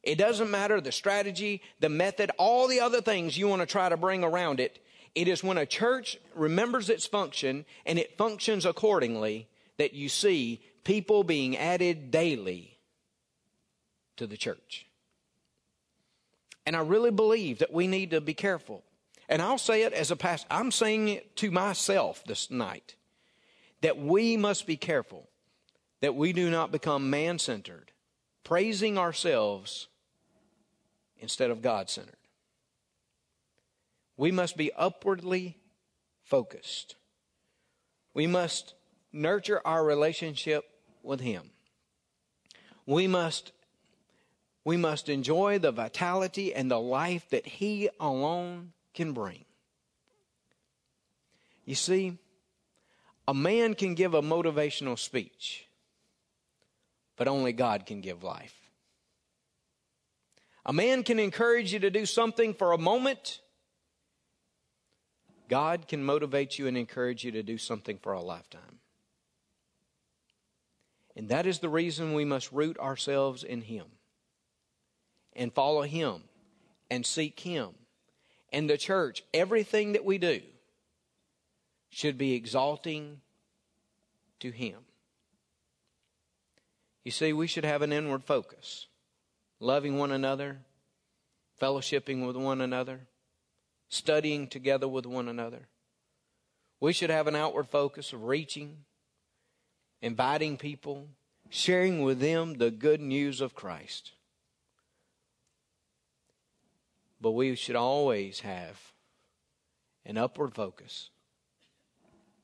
It 0.03 0.19
doesn't 0.19 0.51
matter 0.51 0.81
the 0.81 0.93
strategy, 0.93 1.63
the 1.81 1.89
method, 1.89 2.31
all 2.39 2.69
the 2.69 2.81
other 2.81 3.01
things 3.01 3.37
you 3.37 3.49
want 3.49 3.63
to 3.63 3.67
try 3.67 3.89
to 3.89 3.97
bring 3.97 4.23
around 4.23 4.61
it. 4.61 4.79
It 5.15 5.29
is 5.29 5.43
when 5.43 5.59
a 5.59 5.67
church 5.67 6.19
remembers 6.35 6.91
its 6.91 7.07
function 7.07 7.65
and 7.85 7.99
it 7.99 8.19
functions 8.19 8.67
accordingly 8.67 9.49
that 9.79 9.95
you 9.95 10.09
see 10.09 10.61
people 10.85 11.25
being 11.25 11.57
added 11.57 12.11
daily 12.11 12.76
to 14.17 14.27
the 14.27 14.37
church. 14.37 14.87
And 16.65 16.75
I 16.75 16.81
really 16.81 17.11
believe 17.11 17.61
that 17.61 17.73
we 17.73 17.87
need 17.87 18.11
to 18.11 18.21
be 18.21 18.35
careful. 18.35 18.83
And 19.29 19.41
I'll 19.41 19.59
say 19.59 19.83
it 19.83 19.93
as 19.93 20.11
a 20.11 20.17
pastor, 20.17 20.47
I'm 20.51 20.71
saying 20.71 21.09
it 21.09 21.37
to 21.37 21.51
myself 21.51 22.23
this 22.25 22.51
night 22.51 22.97
that 23.83 23.99
we 23.99 24.37
must 24.37 24.67
be 24.67 24.77
careful 24.77 25.29
that 26.01 26.15
we 26.15 26.33
do 26.33 26.51
not 26.51 26.73
become 26.73 27.11
man 27.11 27.39
centered, 27.39 27.93
praising 28.45 28.99
ourselves 28.99 29.89
instead 31.19 31.51
of 31.51 31.63
God 31.63 31.89
centered. 31.89 32.15
We 34.17 34.31
must 34.31 34.57
be 34.57 34.73
upwardly 34.73 35.59
focused. 36.23 36.97
We 38.15 38.27
must 38.27 38.75
nurture 39.13 39.61
our 39.65 39.85
relationship 39.85 40.65
with 41.03 41.21
Him. 41.21 41.51
We 42.87 43.07
must, 43.07 43.53
we 44.67 44.77
must 44.77 45.09
enjoy 45.09 45.61
the 45.61 45.71
vitality 45.71 46.53
and 46.53 46.69
the 46.69 46.81
life 46.81 47.31
that 47.31 47.47
He 47.47 47.89
alone 48.01 48.73
can 48.95 49.13
bring. 49.13 49.45
You 51.65 51.77
see, 51.77 52.19
a 53.29 53.33
man 53.33 53.75
can 53.75 53.95
give 53.95 54.13
a 54.13 54.23
motivational 54.23 54.99
speech, 54.99 55.69
but 57.17 57.29
only 57.29 57.53
God 57.53 57.87
can 57.87 58.01
give 58.01 58.25
life. 58.25 58.57
A 60.65 60.73
man 60.73 61.05
can 61.05 61.21
encourage 61.21 61.73
you 61.73 61.79
to 61.79 61.91
do 61.91 62.05
something 62.05 62.53
for 62.53 62.73
a 62.73 62.79
moment. 62.79 63.41
God 65.49 65.87
can 65.87 66.03
motivate 66.03 66.59
you 66.59 66.67
and 66.67 66.77
encourage 66.77 67.23
you 67.23 67.31
to 67.31 67.45
do 67.45 67.57
something 67.57 67.99
for 67.99 68.15
a 68.15 68.21
lifetime. 68.21 68.81
And 71.15 71.29
that 71.29 71.47
is 71.47 71.61
the 71.61 71.69
reason 71.69 72.15
we 72.15 72.25
must 72.25 72.51
root 72.51 72.77
ourselves 72.81 73.45
in 73.45 73.61
Him 73.61 73.87
and 75.37 75.53
follow 75.53 75.83
Him 75.83 76.23
and 76.91 77.05
seek 77.05 77.41
Him. 77.41 77.71
And 78.53 78.69
the 78.71 78.79
church, 78.79 79.23
everything 79.35 79.93
that 79.93 80.05
we 80.05 80.19
do 80.19 80.41
should 81.91 82.19
be 82.19 82.35
exalting 82.35 83.21
to 84.41 84.51
Him. 84.51 84.79
You 87.05 87.13
see, 87.13 87.33
we 87.33 87.47
should 87.47 87.65
have 87.65 87.83
an 87.83 87.93
inward 87.93 88.25
focus 88.25 88.87
loving 89.61 89.97
one 89.97 90.13
another, 90.13 90.59
fellowshipping 91.61 92.27
with 92.27 92.37
one 92.37 92.61
another, 92.61 93.07
studying 93.89 94.49
together 94.49 94.89
with 94.89 95.07
one 95.07 95.29
another. 95.29 95.69
We 96.81 96.93
should 96.93 97.11
have 97.11 97.27
an 97.27 97.37
outward 97.37 97.69
focus 97.69 98.13
of 98.13 98.25
reaching, 98.25 98.85
inviting 100.03 100.57
people, 100.57 101.09
sharing 101.49 102.03
with 102.03 102.21
them 102.21 102.55
the 102.55 102.71
good 102.71 103.01
news 103.01 103.41
of 103.41 103.55
Christ. 103.55 104.13
But 107.27 107.33
we 107.33 107.57
should 107.57 107.75
always 107.75 108.39
have 108.39 108.93
an 110.05 110.17
upward 110.17 110.55
focus, 110.55 111.11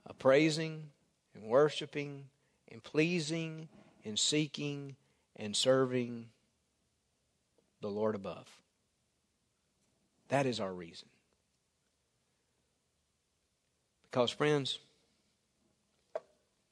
a 0.04 0.12
praising 0.12 0.88
and 1.36 1.44
worshiping 1.44 2.24
and 2.68 2.82
pleasing 2.82 3.68
and 4.04 4.18
seeking 4.18 4.96
and 5.36 5.54
serving 5.54 6.30
the 7.80 7.90
Lord 7.90 8.16
above. 8.16 8.48
That 10.30 10.46
is 10.46 10.58
our 10.58 10.72
reason. 10.72 11.06
Because, 14.10 14.32
friends, 14.32 14.80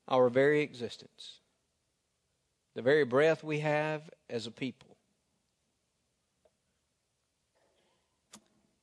our 0.08 0.28
very 0.28 0.62
existence, 0.62 1.38
the 2.74 2.82
very 2.82 3.04
breath 3.04 3.44
we 3.44 3.60
have 3.60 4.10
as 4.28 4.48
a 4.48 4.50
people, 4.50 4.89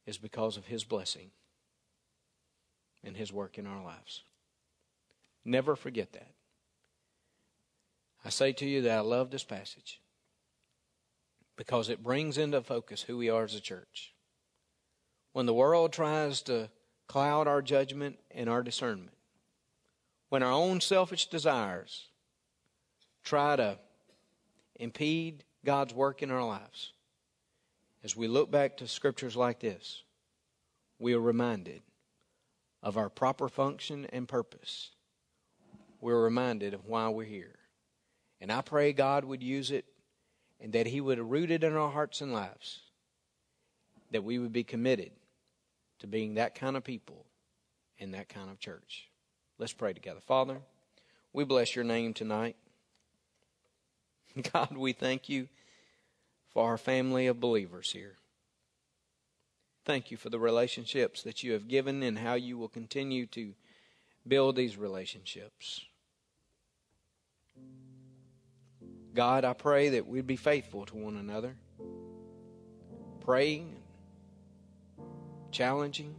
is 0.07 0.17
because 0.17 0.57
of 0.57 0.65
His 0.65 0.83
blessing 0.83 1.29
and 3.03 3.15
His 3.15 3.31
work 3.31 3.59
in 3.59 3.67
our 3.67 3.83
lives. 3.83 4.23
Never 5.45 5.75
forget 5.75 6.13
that. 6.13 6.31
I 8.25 8.29
say 8.29 8.53
to 8.53 8.65
you 8.65 8.81
that 8.81 8.97
I 8.97 9.01
love 9.01 9.29
this 9.29 9.43
passage 9.43 10.01
because 11.55 11.89
it 11.89 12.03
brings 12.03 12.37
into 12.37 12.61
focus 12.61 13.03
who 13.03 13.17
we 13.17 13.29
are 13.29 13.43
as 13.43 13.55
a 13.55 13.61
church. 13.61 14.13
When 15.33 15.45
the 15.45 15.53
world 15.53 15.93
tries 15.93 16.41
to 16.43 16.69
cloud 17.07 17.47
our 17.47 17.61
judgment 17.61 18.17
and 18.31 18.49
our 18.49 18.63
discernment, 18.63 19.15
when 20.29 20.43
our 20.43 20.51
own 20.51 20.81
selfish 20.81 21.27
desires 21.27 22.07
try 23.23 23.55
to 23.55 23.77
impede 24.75 25.43
God's 25.63 25.93
work 25.93 26.21
in 26.21 26.31
our 26.31 26.45
lives, 26.45 26.93
as 28.03 28.15
we 28.15 28.27
look 28.27 28.51
back 28.51 28.77
to 28.77 28.87
scriptures 28.87 29.35
like 29.35 29.59
this, 29.59 30.03
we 30.99 31.13
are 31.13 31.19
reminded 31.19 31.81
of 32.83 32.97
our 32.97 33.09
proper 33.09 33.49
function 33.49 34.05
and 34.11 34.27
purpose. 34.27 34.91
We're 35.99 36.21
reminded 36.21 36.73
of 36.73 36.85
why 36.85 37.09
we're 37.09 37.25
here. 37.25 37.55
And 38.39 38.51
I 38.51 38.61
pray 38.61 38.93
God 38.93 39.25
would 39.25 39.41
use 39.41 39.71
it 39.71 39.85
and 40.59 40.73
that 40.73 40.87
He 40.87 41.01
would 41.01 41.19
root 41.19 41.51
it 41.51 41.63
in 41.63 41.75
our 41.75 41.89
hearts 41.89 42.21
and 42.21 42.31
lives, 42.31 42.81
that 44.11 44.23
we 44.23 44.39
would 44.39 44.53
be 44.53 44.63
committed 44.63 45.11
to 45.99 46.07
being 46.07 46.35
that 46.35 46.55
kind 46.55 46.77
of 46.77 46.83
people 46.83 47.25
and 47.99 48.13
that 48.13 48.29
kind 48.29 48.49
of 48.49 48.59
church. 48.59 49.09
Let's 49.57 49.73
pray 49.73 49.93
together. 49.93 50.19
Father, 50.25 50.59
we 51.33 51.43
bless 51.43 51.75
your 51.75 51.85
name 51.85 52.13
tonight. 52.13 52.55
God, 54.53 54.77
we 54.77 54.93
thank 54.93 55.29
you 55.29 55.47
for 56.57 56.69
our 56.69 56.77
family 56.79 57.27
of 57.27 57.39
believers 57.39 57.91
here. 57.91 58.15
Thank 59.85 60.09
you 60.09 60.17
for 60.17 60.31
the 60.31 60.39
relationships 60.39 61.21
that 61.21 61.43
you 61.43 61.53
have 61.53 61.67
given 61.67 62.01
and 62.01 62.17
how 62.17 62.33
you 62.33 62.57
will 62.57 62.67
continue 62.67 63.27
to 63.27 63.53
build 64.27 64.55
these 64.55 64.75
relationships. 64.75 65.85
God, 69.13 69.45
I 69.45 69.53
pray 69.53 69.89
that 69.89 70.07
we'd 70.07 70.25
be 70.25 70.35
faithful 70.35 70.87
to 70.87 70.95
one 70.95 71.17
another, 71.17 71.55
praying, 73.23 73.75
challenging, 75.51 76.15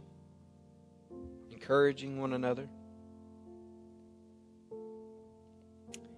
encouraging 1.51 2.17
one 2.17 2.31
another. 2.31 2.69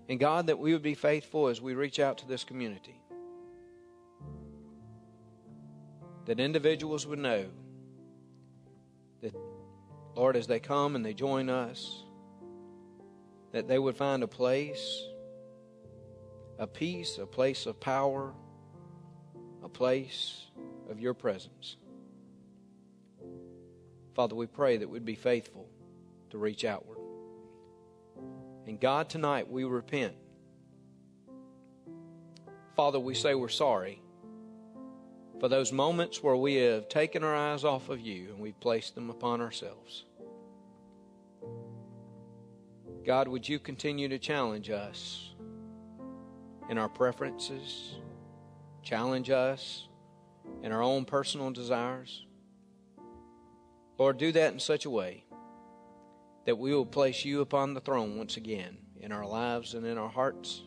And 0.07 0.19
God, 0.19 0.45
that 0.45 0.59
we 0.59 0.73
would 0.73 0.83
be 0.83 0.93
faithful 0.93 1.47
as 1.47 1.59
we 1.59 1.73
reach 1.73 1.99
out 1.99 2.19
to 2.19 2.27
this 2.27 2.43
community. 2.43 3.00
That 6.25 6.39
individuals 6.39 7.07
would 7.07 7.19
know 7.19 7.45
that, 9.21 9.35
Lord, 10.15 10.35
as 10.35 10.47
they 10.47 10.59
come 10.59 10.95
and 10.95 11.05
they 11.05 11.13
join 11.13 11.49
us, 11.49 12.03
that 13.51 13.67
they 13.67 13.79
would 13.79 13.97
find 13.97 14.23
a 14.23 14.27
place, 14.27 15.03
a 16.57 16.67
peace, 16.67 17.17
a 17.17 17.25
place 17.25 17.65
of 17.65 17.79
power, 17.79 18.33
a 19.63 19.69
place 19.69 20.45
of 20.89 20.99
your 20.99 21.13
presence. 21.13 21.77
Father, 24.13 24.35
we 24.35 24.45
pray 24.45 24.77
that 24.77 24.89
we'd 24.89 25.05
be 25.05 25.15
faithful 25.15 25.67
to 26.29 26.37
reach 26.37 26.65
outward. 26.65 26.97
And 28.67 28.79
God, 28.79 29.09
tonight 29.09 29.49
we 29.49 29.63
repent. 29.63 30.13
Father, 32.75 32.99
we 32.99 33.15
say 33.15 33.35
we're 33.35 33.49
sorry 33.49 34.00
for 35.41 35.49
those 35.49 35.71
moments 35.71 36.21
where 36.21 36.35
we 36.35 36.53
have 36.53 36.87
taken 36.87 37.23
our 37.23 37.35
eyes 37.35 37.63
off 37.63 37.89
of 37.89 37.99
you 37.99 38.29
and 38.29 38.37
we've 38.37 38.59
placed 38.59 38.93
them 38.93 39.09
upon 39.09 39.41
ourselves. 39.41 40.05
God, 43.03 43.27
would 43.27 43.49
you 43.49 43.57
continue 43.57 44.07
to 44.07 44.19
challenge 44.19 44.69
us 44.69 45.33
in 46.69 46.77
our 46.77 46.87
preferences, 46.87 47.95
challenge 48.83 49.31
us 49.31 49.87
in 50.61 50.71
our 50.71 50.83
own 50.83 51.05
personal 51.05 51.49
desires? 51.49 52.23
Lord, 53.97 54.19
do 54.19 54.31
that 54.33 54.53
in 54.53 54.59
such 54.59 54.85
a 54.85 54.91
way 54.91 55.23
that 56.45 56.59
we 56.59 56.71
will 56.71 56.85
place 56.85 57.25
you 57.25 57.41
upon 57.41 57.73
the 57.73 57.81
throne 57.81 58.15
once 58.15 58.37
again 58.37 58.77
in 58.99 59.11
our 59.11 59.25
lives 59.25 59.73
and 59.73 59.87
in 59.87 59.97
our 59.97 60.09
hearts. 60.09 60.61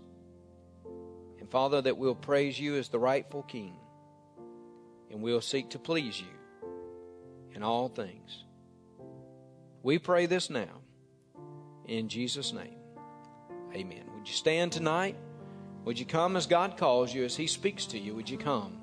And 1.38 1.48
Father, 1.48 1.80
that 1.80 1.96
we'll 1.96 2.16
praise 2.16 2.58
you 2.58 2.74
as 2.74 2.88
the 2.88 2.98
rightful 2.98 3.44
King 3.44 3.76
and 5.14 5.22
we'll 5.22 5.40
seek 5.40 5.70
to 5.70 5.78
please 5.78 6.20
you 6.20 6.26
in 7.54 7.62
all 7.62 7.88
things. 7.88 8.42
We 9.84 9.98
pray 9.98 10.26
this 10.26 10.50
now 10.50 10.80
in 11.86 12.08
Jesus' 12.08 12.52
name. 12.52 12.74
Amen. 13.72 14.02
Would 14.16 14.28
you 14.28 14.34
stand 14.34 14.72
tonight? 14.72 15.16
Would 15.84 16.00
you 16.00 16.04
come 16.04 16.36
as 16.36 16.46
God 16.46 16.76
calls 16.76 17.14
you, 17.14 17.24
as 17.24 17.36
He 17.36 17.46
speaks 17.46 17.86
to 17.86 17.98
you? 17.98 18.14
Would 18.16 18.28
you 18.28 18.38
come? 18.38 18.80